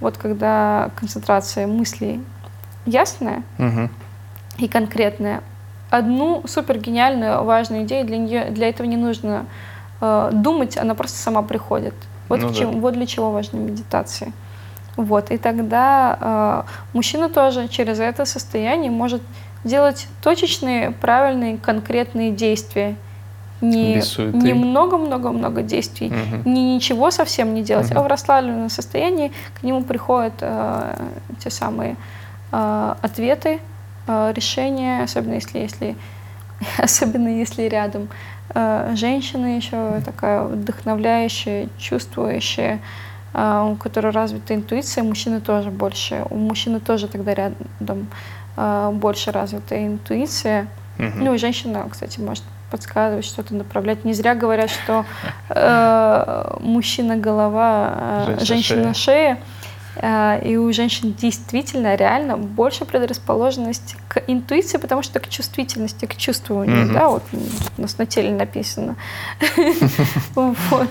вот 0.00 0.18
когда 0.18 0.90
концентрация 0.96 1.66
мыслей 1.66 2.20
ясная 2.84 3.42
угу. 3.58 3.88
и 4.58 4.68
конкретная, 4.68 5.40
одну 5.90 6.42
супер 6.46 6.78
гениальную, 6.78 7.44
важную 7.44 7.84
идею, 7.84 8.06
для, 8.06 8.18
нее, 8.18 8.50
для 8.50 8.68
этого 8.68 8.86
не 8.86 8.96
нужно 8.96 9.46
э, 10.00 10.30
думать, 10.32 10.76
она 10.76 10.94
просто 10.94 11.18
сама 11.18 11.42
приходит. 11.42 11.94
Вот, 12.28 12.40
ну, 12.40 12.52
чем, 12.52 12.72
да. 12.72 12.78
вот 12.78 12.94
для 12.94 13.06
чего 13.06 13.30
важны 13.30 13.58
медитации. 13.58 14.32
Вот, 14.96 15.30
и 15.30 15.38
тогда 15.38 16.18
э, 16.20 16.62
мужчина 16.92 17.28
тоже 17.28 17.68
через 17.68 18.00
это 18.00 18.24
состояние 18.24 18.90
может 18.90 19.22
делать 19.64 20.08
точечные, 20.22 20.90
правильные, 20.90 21.56
конкретные 21.56 22.32
действия. 22.32 22.96
Не, 23.60 24.00
не 24.34 24.54
много-много-много 24.54 25.62
действий, 25.62 26.08
угу. 26.08 26.48
не 26.48 26.76
ничего 26.76 27.10
совсем 27.10 27.54
не 27.54 27.62
делать, 27.62 27.90
угу. 27.90 27.98
а 27.98 28.02
в 28.04 28.06
расслабленном 28.06 28.70
состоянии 28.70 29.32
к 29.58 29.64
нему 29.64 29.82
приходят 29.82 30.34
э, 30.40 30.94
те 31.40 31.50
самые 31.50 31.96
э, 32.52 32.94
ответы, 33.02 33.58
э, 34.08 34.32
решения, 34.34 35.02
особенно 35.02 35.34
если, 35.34 35.58
если, 35.58 35.96
особенно 36.78 37.28
если 37.28 37.62
рядом 37.62 38.08
э, 38.54 38.92
женщина 38.96 39.56
еще 39.56 40.00
такая 40.04 40.42
вдохновляющая, 40.44 41.68
чувствующая, 41.78 42.80
а, 43.34 43.64
у 43.64 43.76
которой 43.76 44.10
развита 44.10 44.54
интуиция, 44.54 45.04
мужчины 45.04 45.40
тоже 45.40 45.70
больше, 45.70 46.24
у 46.30 46.36
мужчины 46.36 46.80
тоже 46.80 47.08
тогда 47.08 47.34
рядом 47.34 48.08
больше 48.98 49.30
развита 49.30 49.86
интуиция. 49.86 50.66
Угу. 50.98 51.12
Ну 51.16 51.34
и 51.34 51.38
женщина, 51.38 51.86
кстати, 51.88 52.18
может 52.18 52.42
подсказывать, 52.70 53.24
что-то 53.24 53.54
направлять. 53.54 54.04
Не 54.04 54.14
зря 54.14 54.34
говорят, 54.34 54.70
что 54.70 55.04
э, 55.48 56.56
мужчина 56.60 57.16
голова, 57.16 58.24
э, 58.28 58.44
женщина 58.44 58.94
шея. 58.94 59.34
Э, 59.34 59.38
и 60.44 60.56
у 60.56 60.72
женщин 60.72 61.14
действительно 61.18 61.94
реально 61.94 62.36
больше 62.36 62.84
предрасположенность 62.84 63.96
к 64.08 64.22
интуиции, 64.26 64.78
потому 64.78 65.02
что 65.02 65.20
к 65.20 65.28
чувствительности, 65.28 66.06
к 66.06 66.16
чувствованию, 66.16 66.86
mm-hmm. 66.86 66.92
да, 66.92 67.08
вот 67.08 67.22
у 67.76 67.82
нас 67.82 67.98
на 67.98 68.06
теле 68.06 68.30
написано. 68.30 68.96
Вот. 70.34 70.88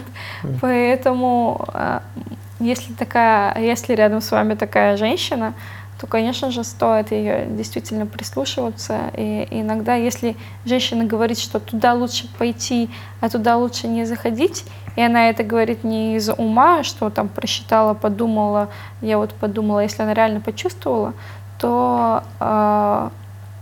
Поэтому 0.62 1.68
э, 1.74 2.00
если 2.60 2.94
такая, 2.94 3.58
если 3.60 3.94
рядом 3.94 4.22
с 4.22 4.32
вами 4.32 4.56
такая 4.56 4.98
женщина, 4.98 5.54
то, 6.00 6.08
конечно 6.08 6.52
же, 6.52 6.64
стоит 6.64 7.12
ее 7.12 7.48
действительно 7.50 8.06
прислушиваться. 8.06 9.12
И 9.16 9.48
иногда, 9.52 9.96
если 9.96 10.36
женщина 10.66 11.06
говорит, 11.06 11.40
что 11.40 11.60
туда 11.60 11.94
лучше 11.94 12.28
пойти, 12.38 12.90
а 13.20 13.30
туда 13.30 13.58
лучше 13.58 13.88
не 13.88 14.06
заходить, 14.06 14.64
и 14.98 15.02
она 15.02 15.30
это 15.30 15.44
говорит 15.44 15.84
не 15.84 16.16
из 16.16 16.28
ума, 16.28 16.84
что 16.84 17.12
там 17.12 17.30
просчитала, 17.30 17.94
подумала, 17.94 18.70
я 19.02 19.20
вот 19.20 19.32
подумала, 19.32 19.82
если 19.82 20.02
она 20.02 20.16
реально 20.16 20.42
почувствовала, 20.42 21.14
то 21.60 22.24
э, 22.40 23.10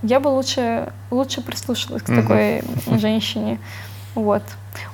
я 0.03 0.19
бы 0.21 0.29
лучше, 0.29 0.93
лучше 1.11 1.41
прислушалась 1.41 2.03
к 2.03 2.05
такой 2.05 2.59
mm-hmm. 2.59 2.99
женщине. 2.99 3.59
Вот. 4.15 4.43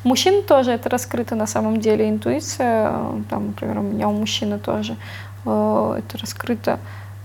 У 0.04 0.10
мужчин 0.10 0.42
тоже 0.42 0.72
это 0.72 0.90
раскрыто 0.90 1.36
на 1.36 1.46
самом 1.46 1.80
деле 1.80 2.10
интуиция. 2.10 2.92
Там, 3.30 3.48
например, 3.48 3.78
у 3.78 3.84
меня 3.84 4.10
у 4.10 4.14
мужчины 4.14 4.58
тоже 4.58 4.96
э, 5.46 6.00
это 6.00 6.18
раскрыто 6.18 6.80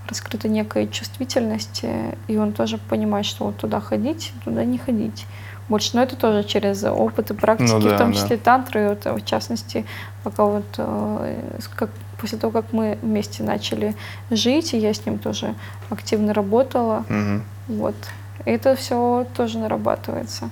раскрыта 0.06 0.46
некая 0.46 0.86
чувствительность, 0.86 1.84
и 2.28 2.36
он 2.36 2.52
тоже 2.52 2.78
понимает, 2.78 3.26
что 3.26 3.46
вот 3.46 3.56
туда 3.56 3.80
ходить, 3.80 4.32
туда 4.44 4.64
не 4.64 4.78
ходить 4.78 5.26
больше. 5.68 5.90
Но 5.94 6.02
это 6.02 6.16
тоже 6.16 6.44
через 6.44 6.84
опыт 6.84 7.30
и 7.30 7.34
практики, 7.34 7.70
ну, 7.70 7.80
да, 7.80 7.94
в 7.94 7.98
том 7.98 8.12
числе 8.12 8.36
да. 8.36 8.42
тантры, 8.42 8.88
вот, 8.88 9.04
в 9.04 9.24
частности, 9.24 9.84
пока 10.22 10.44
вот 10.44 10.64
э, 10.78 11.40
как, 11.74 11.90
после 12.20 12.38
того, 12.38 12.52
как 12.52 12.72
мы 12.72 12.98
вместе 13.02 13.42
начали 13.42 13.94
жить, 14.30 14.74
и 14.74 14.78
я 14.78 14.92
с 14.92 15.04
ним 15.06 15.18
тоже 15.18 15.54
активно 15.90 16.32
работала, 16.34 17.04
угу. 17.08 17.42
вот, 17.68 17.96
это 18.44 18.76
все 18.76 19.26
тоже 19.36 19.58
нарабатывается. 19.58 20.50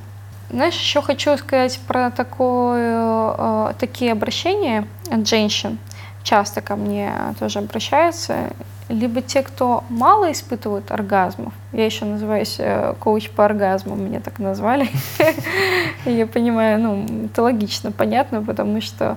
Знаешь, 0.50 0.74
еще 0.74 1.00
хочу 1.02 1.36
сказать 1.38 1.80
про 1.86 2.10
такое, 2.10 3.34
э, 3.36 3.72
такие 3.78 4.12
обращения 4.12 4.86
от 5.10 5.26
женщин. 5.26 5.78
Часто 6.22 6.60
ко 6.60 6.76
мне 6.76 7.12
тоже 7.38 7.58
обращаются 7.58 8.50
либо 8.88 9.22
те, 9.22 9.42
кто 9.42 9.84
мало 9.88 10.30
испытывают 10.32 10.90
оргазмов, 10.90 11.52
я 11.72 11.84
еще 11.84 12.04
называюсь 12.04 12.56
э, 12.58 12.94
коуч 13.00 13.30
по 13.30 13.44
оргазмам, 13.44 14.04
меня 14.04 14.20
так 14.20 14.38
назвали, 14.38 14.88
я 16.04 16.26
понимаю, 16.26 16.80
ну, 16.80 17.06
это 17.26 17.42
логично, 17.42 17.92
понятно, 17.92 18.42
потому 18.42 18.80
что 18.80 19.16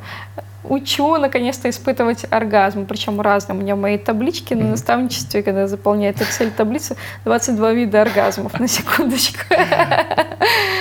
учу 0.70 1.18
наконец-то 1.18 1.70
испытывать 1.70 2.26
оргазм, 2.30 2.86
причем 2.86 3.22
разным. 3.22 3.58
У 3.58 3.62
меня 3.62 3.76
в 3.76 3.80
моей 3.80 3.98
табличке 3.98 4.56
на 4.56 4.70
наставничестве, 4.70 5.44
когда 5.44 5.68
заполняет 5.68 6.18
Excel 6.18 6.52
таблицу, 6.52 6.96
22 7.26 7.72
вида 7.74 8.02
оргазмов, 8.02 8.60
на 8.60 8.68
секундочку. 8.68 9.40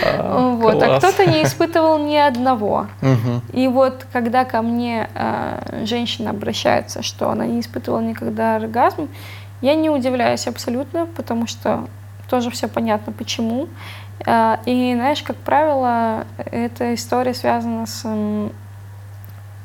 А, 0.05 0.57
вот. 0.57 0.83
А 0.83 0.99
кто-то 0.99 1.27
не 1.27 1.42
испытывал 1.42 1.99
ни 1.99 2.16
одного. 2.16 2.87
И 3.53 3.68
вот 3.68 4.07
когда 4.12 4.44
ко 4.44 4.62
мне 4.62 5.09
а, 5.14 5.61
женщина 5.85 6.31
обращается, 6.31 7.03
что 7.03 7.31
она 7.31 7.46
не 7.46 7.61
испытывала 7.61 8.01
никогда 8.01 8.57
оргазм, 8.57 9.09
я 9.62 9.75
не 9.75 9.90
удивляюсь 9.90 10.46
абсолютно, 10.46 11.07
потому 11.07 11.46
что 11.46 11.87
тоже 12.29 12.51
все 12.51 12.68
понятно, 12.68 13.12
почему. 13.12 13.68
И 14.20 14.92
знаешь, 14.94 15.22
как 15.22 15.37
правило, 15.37 16.27
эта 16.37 16.94
история 16.94 17.35
связана 17.35 17.87
с 17.87 18.05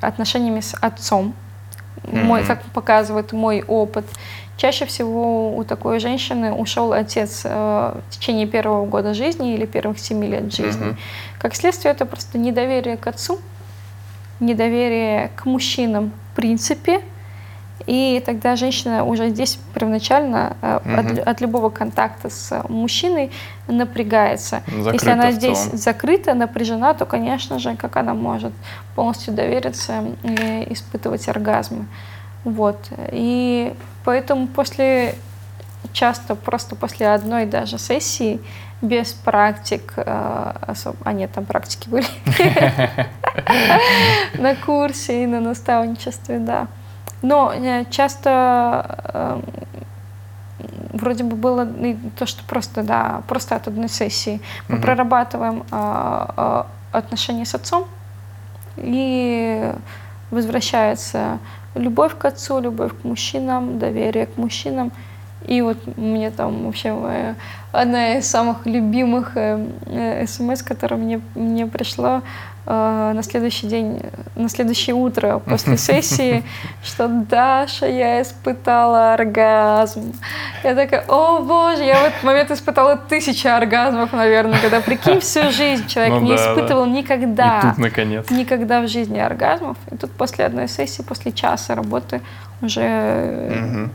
отношениями 0.01 0.59
с 0.59 0.75
отцом. 0.75 1.33
Mm-hmm. 2.03 2.23
Мой, 2.23 2.43
как 2.43 2.63
показывает 2.63 3.31
мой 3.31 3.63
опыт, 3.67 4.05
чаще 4.57 4.85
всего 4.85 5.55
у 5.55 5.63
такой 5.63 5.99
женщины 5.99 6.51
ушел 6.51 6.93
отец 6.93 7.41
э, 7.45 7.49
в 7.49 8.09
течение 8.09 8.47
первого 8.47 8.85
года 8.85 9.13
жизни 9.13 9.53
или 9.53 9.65
первых 9.65 9.99
семи 9.99 10.27
лет 10.27 10.53
жизни. 10.53 10.87
Mm-hmm. 10.87 10.97
Как 11.39 11.55
следствие, 11.55 11.93
это 11.93 12.05
просто 12.05 12.37
недоверие 12.37 12.97
к 12.97 13.07
отцу. 13.07 13.39
недоверие 14.39 15.29
к 15.35 15.45
мужчинам 15.45 16.11
в 16.31 16.35
принципе, 16.35 17.01
и 17.85 18.21
тогда 18.25 18.55
женщина 18.55 19.03
уже 19.03 19.29
здесь 19.29 19.59
первоначально 19.73 20.55
э, 20.61 20.79
от, 20.97 21.27
от 21.27 21.41
любого 21.41 21.69
контакта 21.69 22.29
с 22.29 22.63
мужчиной 22.69 23.31
напрягается. 23.67 24.63
Закрыта 24.67 24.93
Если 24.93 25.09
она 25.09 25.31
здесь 25.31 25.63
закрыта, 25.73 26.33
напряжена, 26.33 26.93
то, 26.93 27.05
конечно 27.05 27.59
же, 27.59 27.75
как 27.75 27.97
она 27.97 28.13
может 28.13 28.53
полностью 28.95 29.33
довериться 29.33 30.03
и 30.23 30.73
испытывать 30.73 31.27
оргазмы. 31.27 31.87
Вот. 32.43 32.77
И 33.11 33.73
поэтому 34.03 34.47
после 34.47 35.15
часто 35.93 36.35
просто 36.35 36.75
после 36.75 37.09
одной 37.09 37.45
даже 37.45 37.77
сессии 37.77 38.39
без 38.81 39.13
практик 39.13 39.93
э, 39.95 40.53
особо, 40.61 40.97
а 41.03 41.13
нет, 41.13 41.31
там 41.31 41.45
практики 41.45 41.87
были 41.87 42.07
на 44.39 44.55
курсе 44.55 45.23
и 45.23 45.27
на 45.27 45.39
наставничестве, 45.39 46.39
да. 46.39 46.67
Но 47.21 47.53
э, 47.53 47.85
часто 47.89 48.95
э, 49.13 49.41
вроде 50.93 51.23
бы 51.23 51.35
было 51.35 51.67
и 51.67 51.95
то, 52.17 52.25
что 52.25 52.43
просто, 52.43 52.83
да, 52.83 53.21
просто 53.27 53.55
от 53.55 53.67
одной 53.67 53.89
сессии 53.89 54.41
мы 54.67 54.75
Мгм. 54.75 54.83
прорабатываем 54.83 55.63
а, 55.71 56.33
а, 56.37 56.67
отношения 56.91 57.45
с 57.45 57.55
отцом, 57.55 57.85
и 58.77 59.71
возвращается 60.29 61.39
любовь 61.75 62.17
к 62.17 62.25
отцу, 62.25 62.59
любовь 62.59 62.91
к 63.01 63.03
мужчинам, 63.03 63.79
доверие 63.79 64.25
к 64.25 64.37
мужчинам. 64.37 64.91
И 65.47 65.61
вот 65.61 65.77
мне 65.97 66.29
там 66.31 66.65
вообще 66.65 66.93
моя, 66.93 67.35
одна 67.71 68.17
из 68.17 68.27
самых 68.29 68.65
любимых 68.65 69.31
э, 69.35 70.25
смс, 70.27 70.61
которая 70.61 70.99
мне, 70.99 71.19
мне 71.35 71.65
пришла 71.65 72.21
э, 72.67 73.11
на 73.15 73.23
следующий 73.23 73.67
день, 73.67 74.01
на 74.35 74.49
следующее 74.49 74.95
утро 74.95 75.39
после 75.39 75.77
сессии, 75.89 76.43
что 76.83 77.07
Даша, 77.07 77.87
я 77.87 78.21
испытала 78.21 79.13
оргазм. 79.15 80.13
Я 80.63 80.75
такая, 80.75 81.03
о 81.07 81.39
боже, 81.39 81.83
я 81.85 81.95
в 82.01 82.03
этот 82.05 82.23
момент 82.23 82.51
испытала 82.51 82.95
тысячи 82.95 83.47
оргазмов, 83.47 84.13
наверное, 84.13 84.59
когда, 84.61 84.79
прикинь, 84.79 85.19
всю 85.21 85.49
жизнь 85.49 85.87
человек 85.87 86.13
Ну 86.13 86.21
не 86.21 86.35
да, 86.35 86.37
да. 86.37 86.51
испытывал 86.53 86.85
никогда 86.85 87.59
И 87.59 87.61
тут, 87.69 87.77
наконец. 87.79 88.29
никогда 88.29 88.81
в 88.81 88.87
жизни 88.87 89.17
оргазмов. 89.19 89.77
И 89.91 89.97
тут 89.97 90.11
после 90.11 90.45
одной 90.45 90.67
сессии, 90.67 91.01
после 91.01 91.31
часа 91.31 91.73
работы 91.73 92.21
уже 92.61 92.81
э, 92.83 93.55
Мгм. 93.55 93.91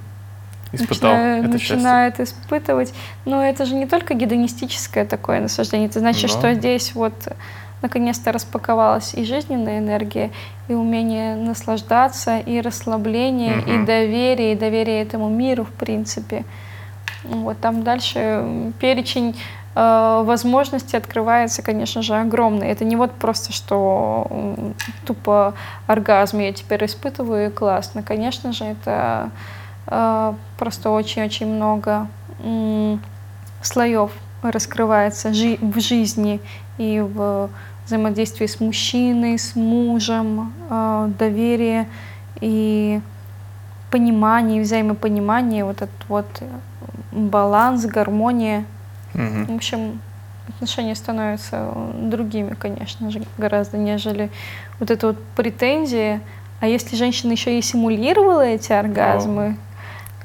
Испытал 0.72 1.10
начинаю- 1.12 1.44
это 1.44 1.58
счастье. 1.58 1.76
начинает 1.76 2.20
испытывать. 2.20 2.94
Но 3.24 3.42
это 3.44 3.64
же 3.66 3.74
не 3.74 3.86
только 3.86 4.14
гедонистическое 4.14 5.04
такое 5.04 5.40
наслаждение. 5.40 5.88
Это 5.88 6.00
значит, 6.00 6.22
Да. 6.32 6.38
что 6.38 6.54
здесь 6.54 6.94
вот 6.94 7.14
наконец-то 7.82 8.32
распаковалась 8.32 9.14
и 9.14 9.24
жизненная 9.24 9.78
энергия, 9.78 10.30
и 10.68 10.74
умение 10.74 11.36
наслаждаться, 11.36 12.38
и 12.38 12.60
расслабление, 12.60 13.56
Мгм. 13.56 13.82
и 13.82 13.86
доверие, 13.86 14.52
и 14.52 14.56
доверие 14.56 15.02
этому 15.02 15.28
миру, 15.28 15.64
в 15.64 15.72
принципе. 15.72 16.44
Вот 17.24 17.58
там 17.60 17.82
дальше 17.82 18.72
перечень 18.80 19.36
э, 19.78 20.22
возможностей 20.24 20.96
открывается, 20.96 21.60
конечно 21.60 22.00
же, 22.00 22.14
огромный. 22.16 22.68
Это 22.68 22.86
не 22.86 22.96
вот 22.96 23.12
просто, 23.12 23.52
что 23.52 24.26
м, 24.30 24.74
тупо 25.04 25.52
оргазм 25.86 26.38
я 26.38 26.50
теперь 26.54 26.86
испытываю, 26.86 27.48
и 27.48 27.52
классно. 27.52 28.02
Конечно 28.02 28.52
же, 28.54 28.64
это 28.64 29.28
э, 29.34 29.36
просто 29.86 30.90
очень-очень 30.90 31.46
много 31.46 32.08
слоев 33.62 34.10
раскрывается 34.42 35.30
в 35.30 35.80
жизни 35.80 36.40
и 36.78 37.00
в 37.00 37.50
взаимодействии 37.86 38.46
с 38.46 38.60
мужчиной, 38.60 39.38
с 39.38 39.54
мужем, 39.54 40.52
э, 40.68 41.10
доверие 41.18 41.88
и 42.40 43.00
понимание, 43.90 44.62
взаимопонимание, 44.62 45.64
вот 45.64 45.76
этот 45.76 46.08
вот 46.08 46.26
э, 46.40 46.46
баланс, 47.12 47.86
гармония. 47.86 48.64
В 49.14 49.18
Мгм. 49.18 49.56
общем, 49.56 50.00
отношения 50.48 50.94
становятся 50.94 51.72
другими, 51.94 52.54
конечно 52.54 53.10
же, 53.10 53.22
гораздо, 53.38 53.78
нежели 53.78 54.30
вот 54.80 54.90
эта 54.90 55.08
вот 55.08 55.22
претензия. 55.36 56.20
А 56.60 56.66
если 56.66 56.96
женщина 56.96 57.32
еще 57.32 57.58
и 57.58 57.62
симулировала 57.62 58.44
эти 58.44 58.72
оргазмы, 58.72 59.56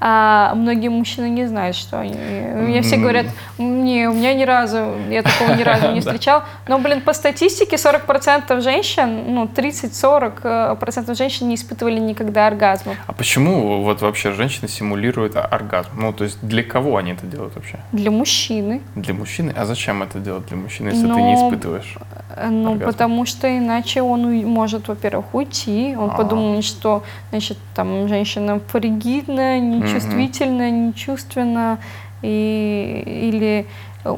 а 0.03 0.53
многие 0.55 0.87
мужчины 0.89 1.29
не 1.29 1.45
знают, 1.45 1.75
что 1.75 1.99
они... 1.99 2.15
Мне 2.15 2.81
все 2.81 2.97
говорят, 2.97 3.27
не, 3.59 4.07
у 4.09 4.13
меня 4.13 4.33
ни 4.33 4.43
разу, 4.43 4.95
я 5.09 5.21
такого 5.21 5.53
ни 5.55 5.61
разу 5.61 5.91
не 5.91 5.99
встречал. 6.01 6.41
Но, 6.67 6.79
блин, 6.79 7.01
по 7.01 7.13
статистике 7.13 7.75
40% 7.75 8.59
женщин, 8.61 9.33
ну, 9.35 9.45
30-40% 9.45 10.75
процентов 10.77 11.17
женщин 11.17 11.47
не 11.49 11.55
испытывали 11.55 11.99
никогда 11.99 12.47
оргазмов. 12.47 12.97
А 13.07 13.13
почему 13.13 13.83
вот 13.83 14.01
вообще 14.01 14.31
женщины 14.31 14.67
симулируют 14.67 15.35
оргазм? 15.35 15.89
Ну, 15.95 16.13
то 16.13 16.23
есть 16.23 16.39
для 16.41 16.63
кого 16.63 16.97
они 16.97 17.11
это 17.11 17.27
делают 17.27 17.55
вообще? 17.55 17.77
Для 17.91 18.09
мужчины. 18.11 18.81
Для 18.95 19.13
мужчины? 19.13 19.53
А 19.55 19.65
зачем 19.65 20.01
это 20.01 20.19
делать 20.19 20.47
для 20.47 20.57
мужчины, 20.57 20.89
если 20.89 21.03
ты 21.07 21.21
не 21.21 21.35
Ну, 21.35 21.47
испытываешь? 21.47 21.95
Э, 22.35 22.49
Ну, 22.49 22.71
Оргазм. 22.71 22.91
потому 22.91 23.25
что 23.25 23.47
иначе 23.47 24.01
он 24.01 24.21
может, 24.45 24.87
во-первых, 24.87 25.25
уйти. 25.33 25.95
Он 25.99 26.09
А. 26.09 26.13
подумает, 26.17 26.63
что, 26.63 27.03
значит, 27.29 27.57
там 27.75 28.07
женщина 28.07 28.59
фригидная, 28.67 29.59
нечувствительная, 29.93 30.71
нечувственна, 30.71 31.79
и, 32.21 33.03
или 33.29 33.65
э, 34.05 34.15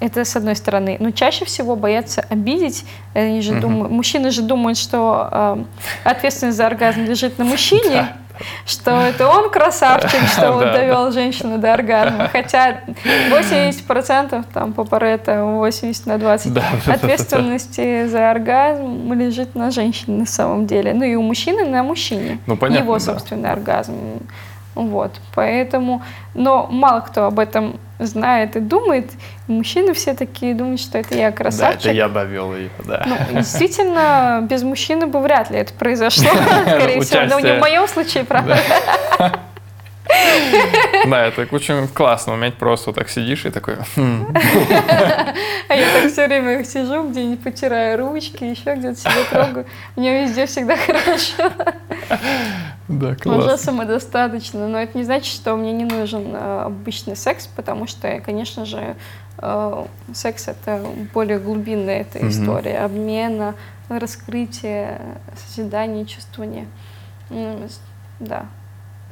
это 0.00 0.24
с 0.24 0.36
одной 0.36 0.56
стороны. 0.56 0.96
Но 1.00 1.10
чаще 1.10 1.44
всего 1.44 1.76
боятся 1.76 2.24
обидеть. 2.30 2.84
Они 3.14 3.42
же 3.42 3.52
Мгм. 3.52 3.60
думают, 3.60 3.92
мужчины 3.92 4.30
же 4.30 4.42
думают, 4.42 4.78
что 4.78 5.28
э, 5.30 5.64
ответственность 6.04 6.56
за 6.56 6.66
оргазм 6.66 7.04
лежит 7.04 7.38
на 7.38 7.44
мужчине, 7.44 8.06
что 8.66 8.92
это 8.92 9.28
он 9.28 9.50
красавчик, 9.50 10.26
что 10.32 10.60
да. 10.60 10.72
довел 10.72 11.12
женщину 11.12 11.58
до 11.58 11.74
оргазма. 11.74 12.28
Хотя 12.32 12.80
80% 13.30 14.44
там 14.54 14.72
по 14.72 14.84
Паретто 14.84 15.44
80 15.44 16.06
на 16.06 16.18
20 16.18 16.52
Да, 16.54 16.60
да, 16.60 16.66
да, 16.70 16.82
да. 16.86 16.92
ответственности 16.94 18.06
за 18.06 18.30
оргазм 18.30 19.12
лежит 19.12 19.54
на 19.54 19.70
женщине 19.70 20.18
на 20.20 20.26
самом 20.26 20.66
деле. 20.66 20.94
Ну 20.94 21.04
и 21.04 21.14
у 21.14 21.22
мужчины 21.22 21.64
на 21.66 21.82
мужчине. 21.82 22.38
Ну, 22.46 22.56
понятно, 22.56 22.84
Его 22.84 22.94
да. 22.94 23.00
собственный 23.00 23.50
оргазм. 23.50 23.94
Вот, 24.74 25.12
поэтому, 25.34 26.02
но 26.34 26.66
мало 26.70 27.00
кто 27.00 27.24
об 27.24 27.38
этом 27.40 27.78
знает 27.98 28.56
и 28.56 28.60
думает. 28.60 29.10
Мужчины 29.48 29.92
все 29.94 30.14
такие 30.14 30.54
думают, 30.54 30.80
что 30.80 30.96
это 30.98 31.14
я 31.16 31.30
Да, 31.30 31.36
красавчик. 31.36 31.80
это 31.86 31.90
я 31.92 32.08
довел 32.08 32.54
ее, 32.54 32.70
да. 32.84 33.04
Ну, 33.06 33.16
действительно, 33.38 34.40
без 34.48 34.62
мужчины 34.62 35.06
бы 35.06 35.20
вряд 35.20 35.50
ли 35.50 35.58
это 35.58 35.74
произошло, 35.74 36.30
скорее 36.66 37.00
всего. 37.02 37.22
Но 37.26 37.40
не 37.40 37.54
в 37.56 37.60
моем 37.60 37.86
случае, 37.88 38.24
правда. 38.24 38.58
Да, 41.06 41.26
это 41.26 41.46
очень 41.52 41.86
классно 41.88 42.32
уметь 42.34 42.54
просто 42.56 42.92
так 42.92 43.08
сидишь 43.10 43.44
и 43.46 43.50
такой, 43.50 43.76
«Хм, 43.96 44.34
А 45.68 45.74
я 45.74 45.86
так 46.00 46.10
все 46.10 46.26
время 46.26 46.64
сижу, 46.64 47.08
где-нибудь 47.08 47.42
потираю 47.44 47.98
ручки, 47.98 48.44
еще 48.44 48.74
где-то 48.74 48.96
себя 48.98 49.24
трогаю. 49.30 49.66
Мне 49.96 50.22
везде 50.24 50.46
всегда 50.46 50.76
хорошо. 50.86 51.50
Да, 52.98 53.08
Уже 53.10 53.16
классно. 53.16 53.56
самодостаточно. 53.56 54.68
Но 54.68 54.78
это 54.78 54.96
не 54.98 55.04
значит, 55.04 55.32
что 55.32 55.54
мне 55.56 55.72
не 55.72 55.84
нужен 55.84 56.34
э, 56.34 56.62
обычный 56.62 57.16
секс, 57.16 57.46
потому 57.46 57.86
что, 57.86 58.20
конечно 58.20 58.64
же, 58.66 58.96
э, 59.38 59.84
секс 60.12 60.48
это 60.48 60.84
более 61.14 61.38
глубинная 61.38 62.00
эта 62.02 62.18
Мгм. 62.18 62.28
история 62.28 62.78
обмена, 62.80 63.54
раскрытия, 63.88 65.00
созидания, 65.36 66.04
чувствования. 66.04 66.66
С- 67.30 67.80
Да. 68.18 68.46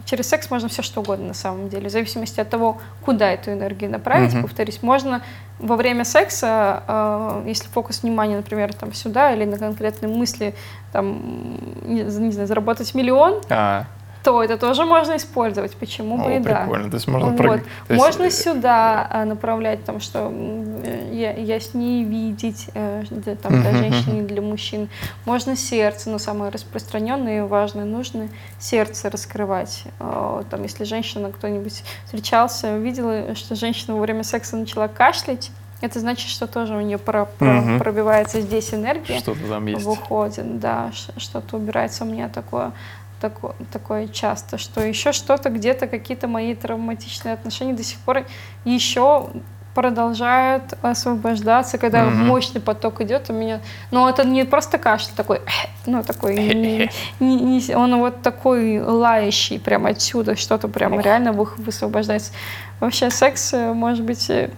Через 0.08 0.26
секс 0.26 0.50
можно 0.50 0.70
все 0.70 0.80
что 0.80 1.00
угодно 1.00 1.26
на 1.26 1.34
самом 1.34 1.68
деле, 1.68 1.90
в 1.90 1.92
зависимости 1.92 2.40
от 2.40 2.48
того, 2.48 2.78
куда 3.04 3.30
эту 3.30 3.52
энергию 3.52 3.90
направить. 3.90 4.32
Мгм. 4.32 4.42
Повторюсь, 4.42 4.82
можно 4.82 5.20
во 5.58 5.76
время 5.76 6.04
секса, 6.04 6.82
э, 6.88 7.42
если 7.46 7.68
фокус 7.68 8.02
внимания, 8.02 8.36
например, 8.36 8.72
там 8.72 8.94
сюда 8.94 9.34
или 9.34 9.44
на 9.44 9.58
конкретные 9.58 10.10
мысли, 10.10 10.54
там, 10.94 11.58
не, 11.84 12.04
не 12.04 12.32
знаю, 12.32 12.48
заработать 12.48 12.94
миллион, 12.94 13.42
А, 13.50 13.84
то 14.22 14.42
это 14.42 14.56
тоже 14.58 14.84
можно 14.84 15.16
использовать. 15.16 15.74
Почему 15.76 16.18
бы 16.18 16.26
о, 16.32 16.36
и 16.36 16.38
да. 16.40 16.62
прикольно. 16.62 16.90
То 16.90 16.94
есть 16.96 17.08
можно 17.08 17.30
Вот. 17.30 17.40
прыг- 17.40 17.64
то 17.86 17.94
есть, 17.94 18.04
Можно 18.04 18.30
сюда 18.30 19.06
а, 19.10 19.24
направлять, 19.24 19.84
там, 19.84 20.00
что 20.00 20.30
э, 20.32 21.10
я, 21.12 21.32
я 21.32 21.60
с 21.60 21.72
ней 21.74 22.04
видеть, 22.04 22.68
э, 22.74 23.04
для, 23.10 23.36
там, 23.36 23.60
для 23.62 23.72
женщин 23.72 24.18
и 24.18 24.26
для 24.26 24.42
мужчин. 24.42 24.88
Можно 25.24 25.56
сердце, 25.56 26.10
но 26.10 26.18
самое 26.18 26.50
распространенное 26.50 27.38
и 27.38 27.40
важное, 27.42 27.84
нужно 27.84 28.28
сердце 28.58 29.08
раскрывать. 29.10 29.84
Э, 30.00 30.42
Там, 30.50 30.62
если 30.62 30.84
женщина, 30.84 31.30
кто-нибудь 31.30 31.82
встречался, 32.04 32.76
видела, 32.76 33.34
что 33.34 33.54
женщина 33.54 33.94
во 33.94 34.00
время 34.00 34.22
секса 34.24 34.56
начала 34.56 34.88
кашлять, 34.88 35.50
это 35.80 36.00
значит, 36.00 36.28
что 36.28 36.46
тоже 36.48 36.74
у 36.76 36.80
нее 36.80 36.98
про- 36.98 37.26
про- 37.26 37.46
Мгм. 37.60 37.78
пробивается 37.78 38.40
здесь 38.40 38.74
энергия 38.74 39.18
Что-то 39.20 39.48
там 39.48 39.66
есть. 39.66 39.84
выходит, 39.84 40.58
да, 40.58 40.90
ш- 40.92 41.12
что-то 41.18 41.56
убирается 41.56 42.02
у 42.04 42.08
меня 42.08 42.28
такое, 42.28 42.72
такое, 43.20 43.52
такое 43.72 44.08
часто, 44.08 44.58
что 44.58 44.80
еще 44.80 45.12
что-то 45.12 45.50
где-то 45.50 45.86
какие-то 45.86 46.28
мои 46.28 46.54
травматичные 46.54 47.34
отношения 47.34 47.72
до 47.74 47.82
сих 47.82 47.98
пор 47.98 48.24
еще 48.64 49.28
продолжают 49.74 50.74
освобождаться, 50.82 51.78
когда 51.78 52.04
Мгм. 52.04 52.26
мощный 52.26 52.60
поток 52.60 53.00
идет 53.00 53.30
у 53.30 53.32
меня. 53.32 53.60
Но 53.92 54.08
это 54.08 54.26
не 54.26 54.44
просто 54.44 54.76
кашель 54.78 55.12
такой, 55.16 55.40
ну 55.86 56.02
такой, 56.02 56.34
не- 56.36 56.90
не- 57.20 57.36
не- 57.40 57.74
он 57.76 57.96
вот 57.98 58.22
такой 58.22 58.80
лающий, 58.80 59.60
прям 59.60 59.86
отсюда 59.86 60.34
что-то 60.36 60.66
прям 60.68 60.98
реально 61.00 61.32
вы- 61.32 61.48
высвобождается. 61.58 62.32
Вообще 62.80 63.10
секс, 63.10 63.52
э, 63.54 63.72
может 63.72 64.04
быть, 64.04 64.28
э, 64.30 64.50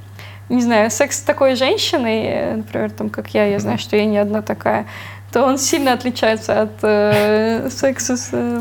не 0.49 0.63
знаю, 0.63 0.91
секс 0.91 1.19
с 1.19 1.23
такой 1.23 1.55
женщиной, 1.55 2.23
э, 2.25 2.57
например, 2.57 2.91
там, 2.91 3.11
как 3.11 3.29
я, 3.35 3.45
я 3.47 3.59
знаю, 3.59 3.79
что 3.79 3.97
я 3.97 4.07
не 4.07 4.17
одна 4.19 4.41
такая, 4.43 4.87
то 5.33 5.45
он 5.45 5.59
сильно 5.59 5.93
отличается 5.93 6.63
от 6.63 6.73
э, 6.83 7.69
секса 7.71 8.17
с 8.17 8.31
э, 8.33 8.61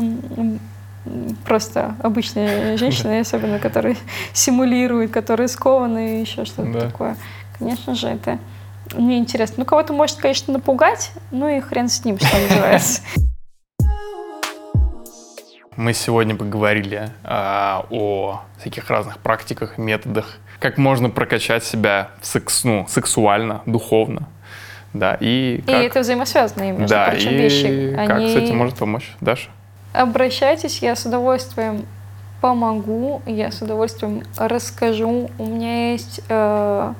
просто 1.44 1.94
обычной 2.02 2.76
женщиной, 2.76 3.20
особенно 3.22 3.58
которые 3.58 3.96
симулируют, 4.32 5.10
которые 5.10 5.48
скованы 5.48 6.18
и 6.18 6.20
еще 6.20 6.44
что-то 6.44 6.72
Да. 6.72 6.80
такое. 6.80 7.16
Конечно 7.58 7.94
же, 7.94 8.08
это 8.08 8.38
мне 8.94 9.18
интересно. 9.18 9.56
Ну, 9.58 9.64
кого-то 9.64 9.92
может, 9.92 10.16
конечно, 10.16 10.52
напугать, 10.52 11.12
ну 11.30 11.48
и 11.48 11.60
хрен 11.60 11.88
с 11.88 12.04
ним, 12.04 12.18
что 12.18 12.36
называется. 12.38 13.02
Мы 15.76 15.94
сегодня 15.94 16.34
поговорили 16.36 17.10
а, 17.24 17.86
о 17.90 18.42
всяких 18.58 18.90
разных 18.90 19.18
практиках, 19.18 19.78
методах, 19.78 20.38
как 20.58 20.76
можно 20.76 21.08
прокачать 21.08 21.64
себя 21.64 22.10
в 22.20 22.26
секс, 22.26 22.64
ну, 22.64 22.86
сексуально, 22.88 23.62
духовно, 23.64 24.28
да, 24.92 25.16
и 25.20 25.56
И 25.58 25.62
как, 25.62 25.74
это 25.82 26.00
взаимосвязанные, 26.00 26.72
между 26.72 26.88
да, 26.88 27.06
прочим, 27.10 27.30
и 27.30 27.34
вещи. 27.34 27.94
как 27.96 28.10
Они- 28.16 28.32
с 28.32 28.36
этим 28.36 28.58
может 28.58 28.76
помочь, 28.76 29.14
Даша? 29.20 29.50
Обращайтесь, 29.92 30.78
я 30.82 30.94
с 30.96 31.04
удовольствием 31.06 31.84
помогу, 32.40 33.22
я 33.26 33.50
с 33.50 33.60
удовольствием 33.62 34.22
расскажу. 34.36 35.30
У 35.38 35.46
меня 35.46 35.92
есть 35.92 36.20
э, 36.28 36.92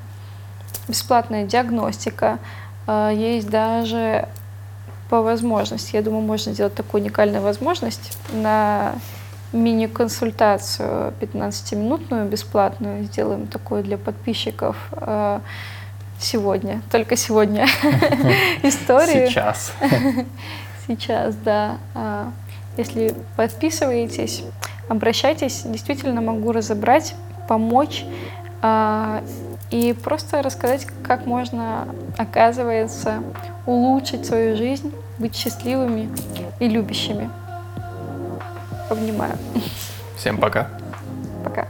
бесплатная 0.88 1.44
диагностика, 1.44 2.38
э, 2.86 3.12
есть 3.14 3.48
даже 3.48 4.28
по 5.08 5.22
возможности, 5.22 5.96
я 5.96 6.02
думаю, 6.02 6.22
можно 6.22 6.52
сделать 6.52 6.74
такую 6.74 7.02
уникальную 7.02 7.42
возможность 7.42 8.16
на 8.32 8.92
мини-консультацию 9.52 11.12
15-минутную 11.20 12.26
бесплатную. 12.28 13.04
Сделаем 13.04 13.46
такую 13.46 13.82
для 13.82 13.98
подписчиков 13.98 14.76
э, 14.92 15.40
сегодня, 16.20 16.82
только 16.90 17.16
сегодня 17.16 17.66
историю. 18.62 19.28
Сейчас. 19.28 19.72
Сейчас, 20.86 21.36
да. 21.36 21.78
А, 21.94 22.32
Если 22.76 23.14
подписываетесь, 23.36 24.42
обращайтесь, 24.88 25.62
действительно 25.64 26.20
могу 26.20 26.52
разобрать, 26.52 27.14
помочь 27.48 28.04
а, 28.62 29.22
и 29.70 29.92
просто 29.92 30.42
рассказать, 30.42 30.86
как 31.04 31.26
можно, 31.26 31.88
оказывается, 32.18 33.22
улучшить 33.66 34.26
свою 34.26 34.56
жизнь, 34.56 34.92
быть 35.18 35.36
счастливыми 35.36 36.10
и 36.58 36.68
любящими. 36.68 37.30
Обнимаю. 38.88 39.36
Всем 40.16 40.38
пока. 40.38 40.68
Пока. 41.44 41.66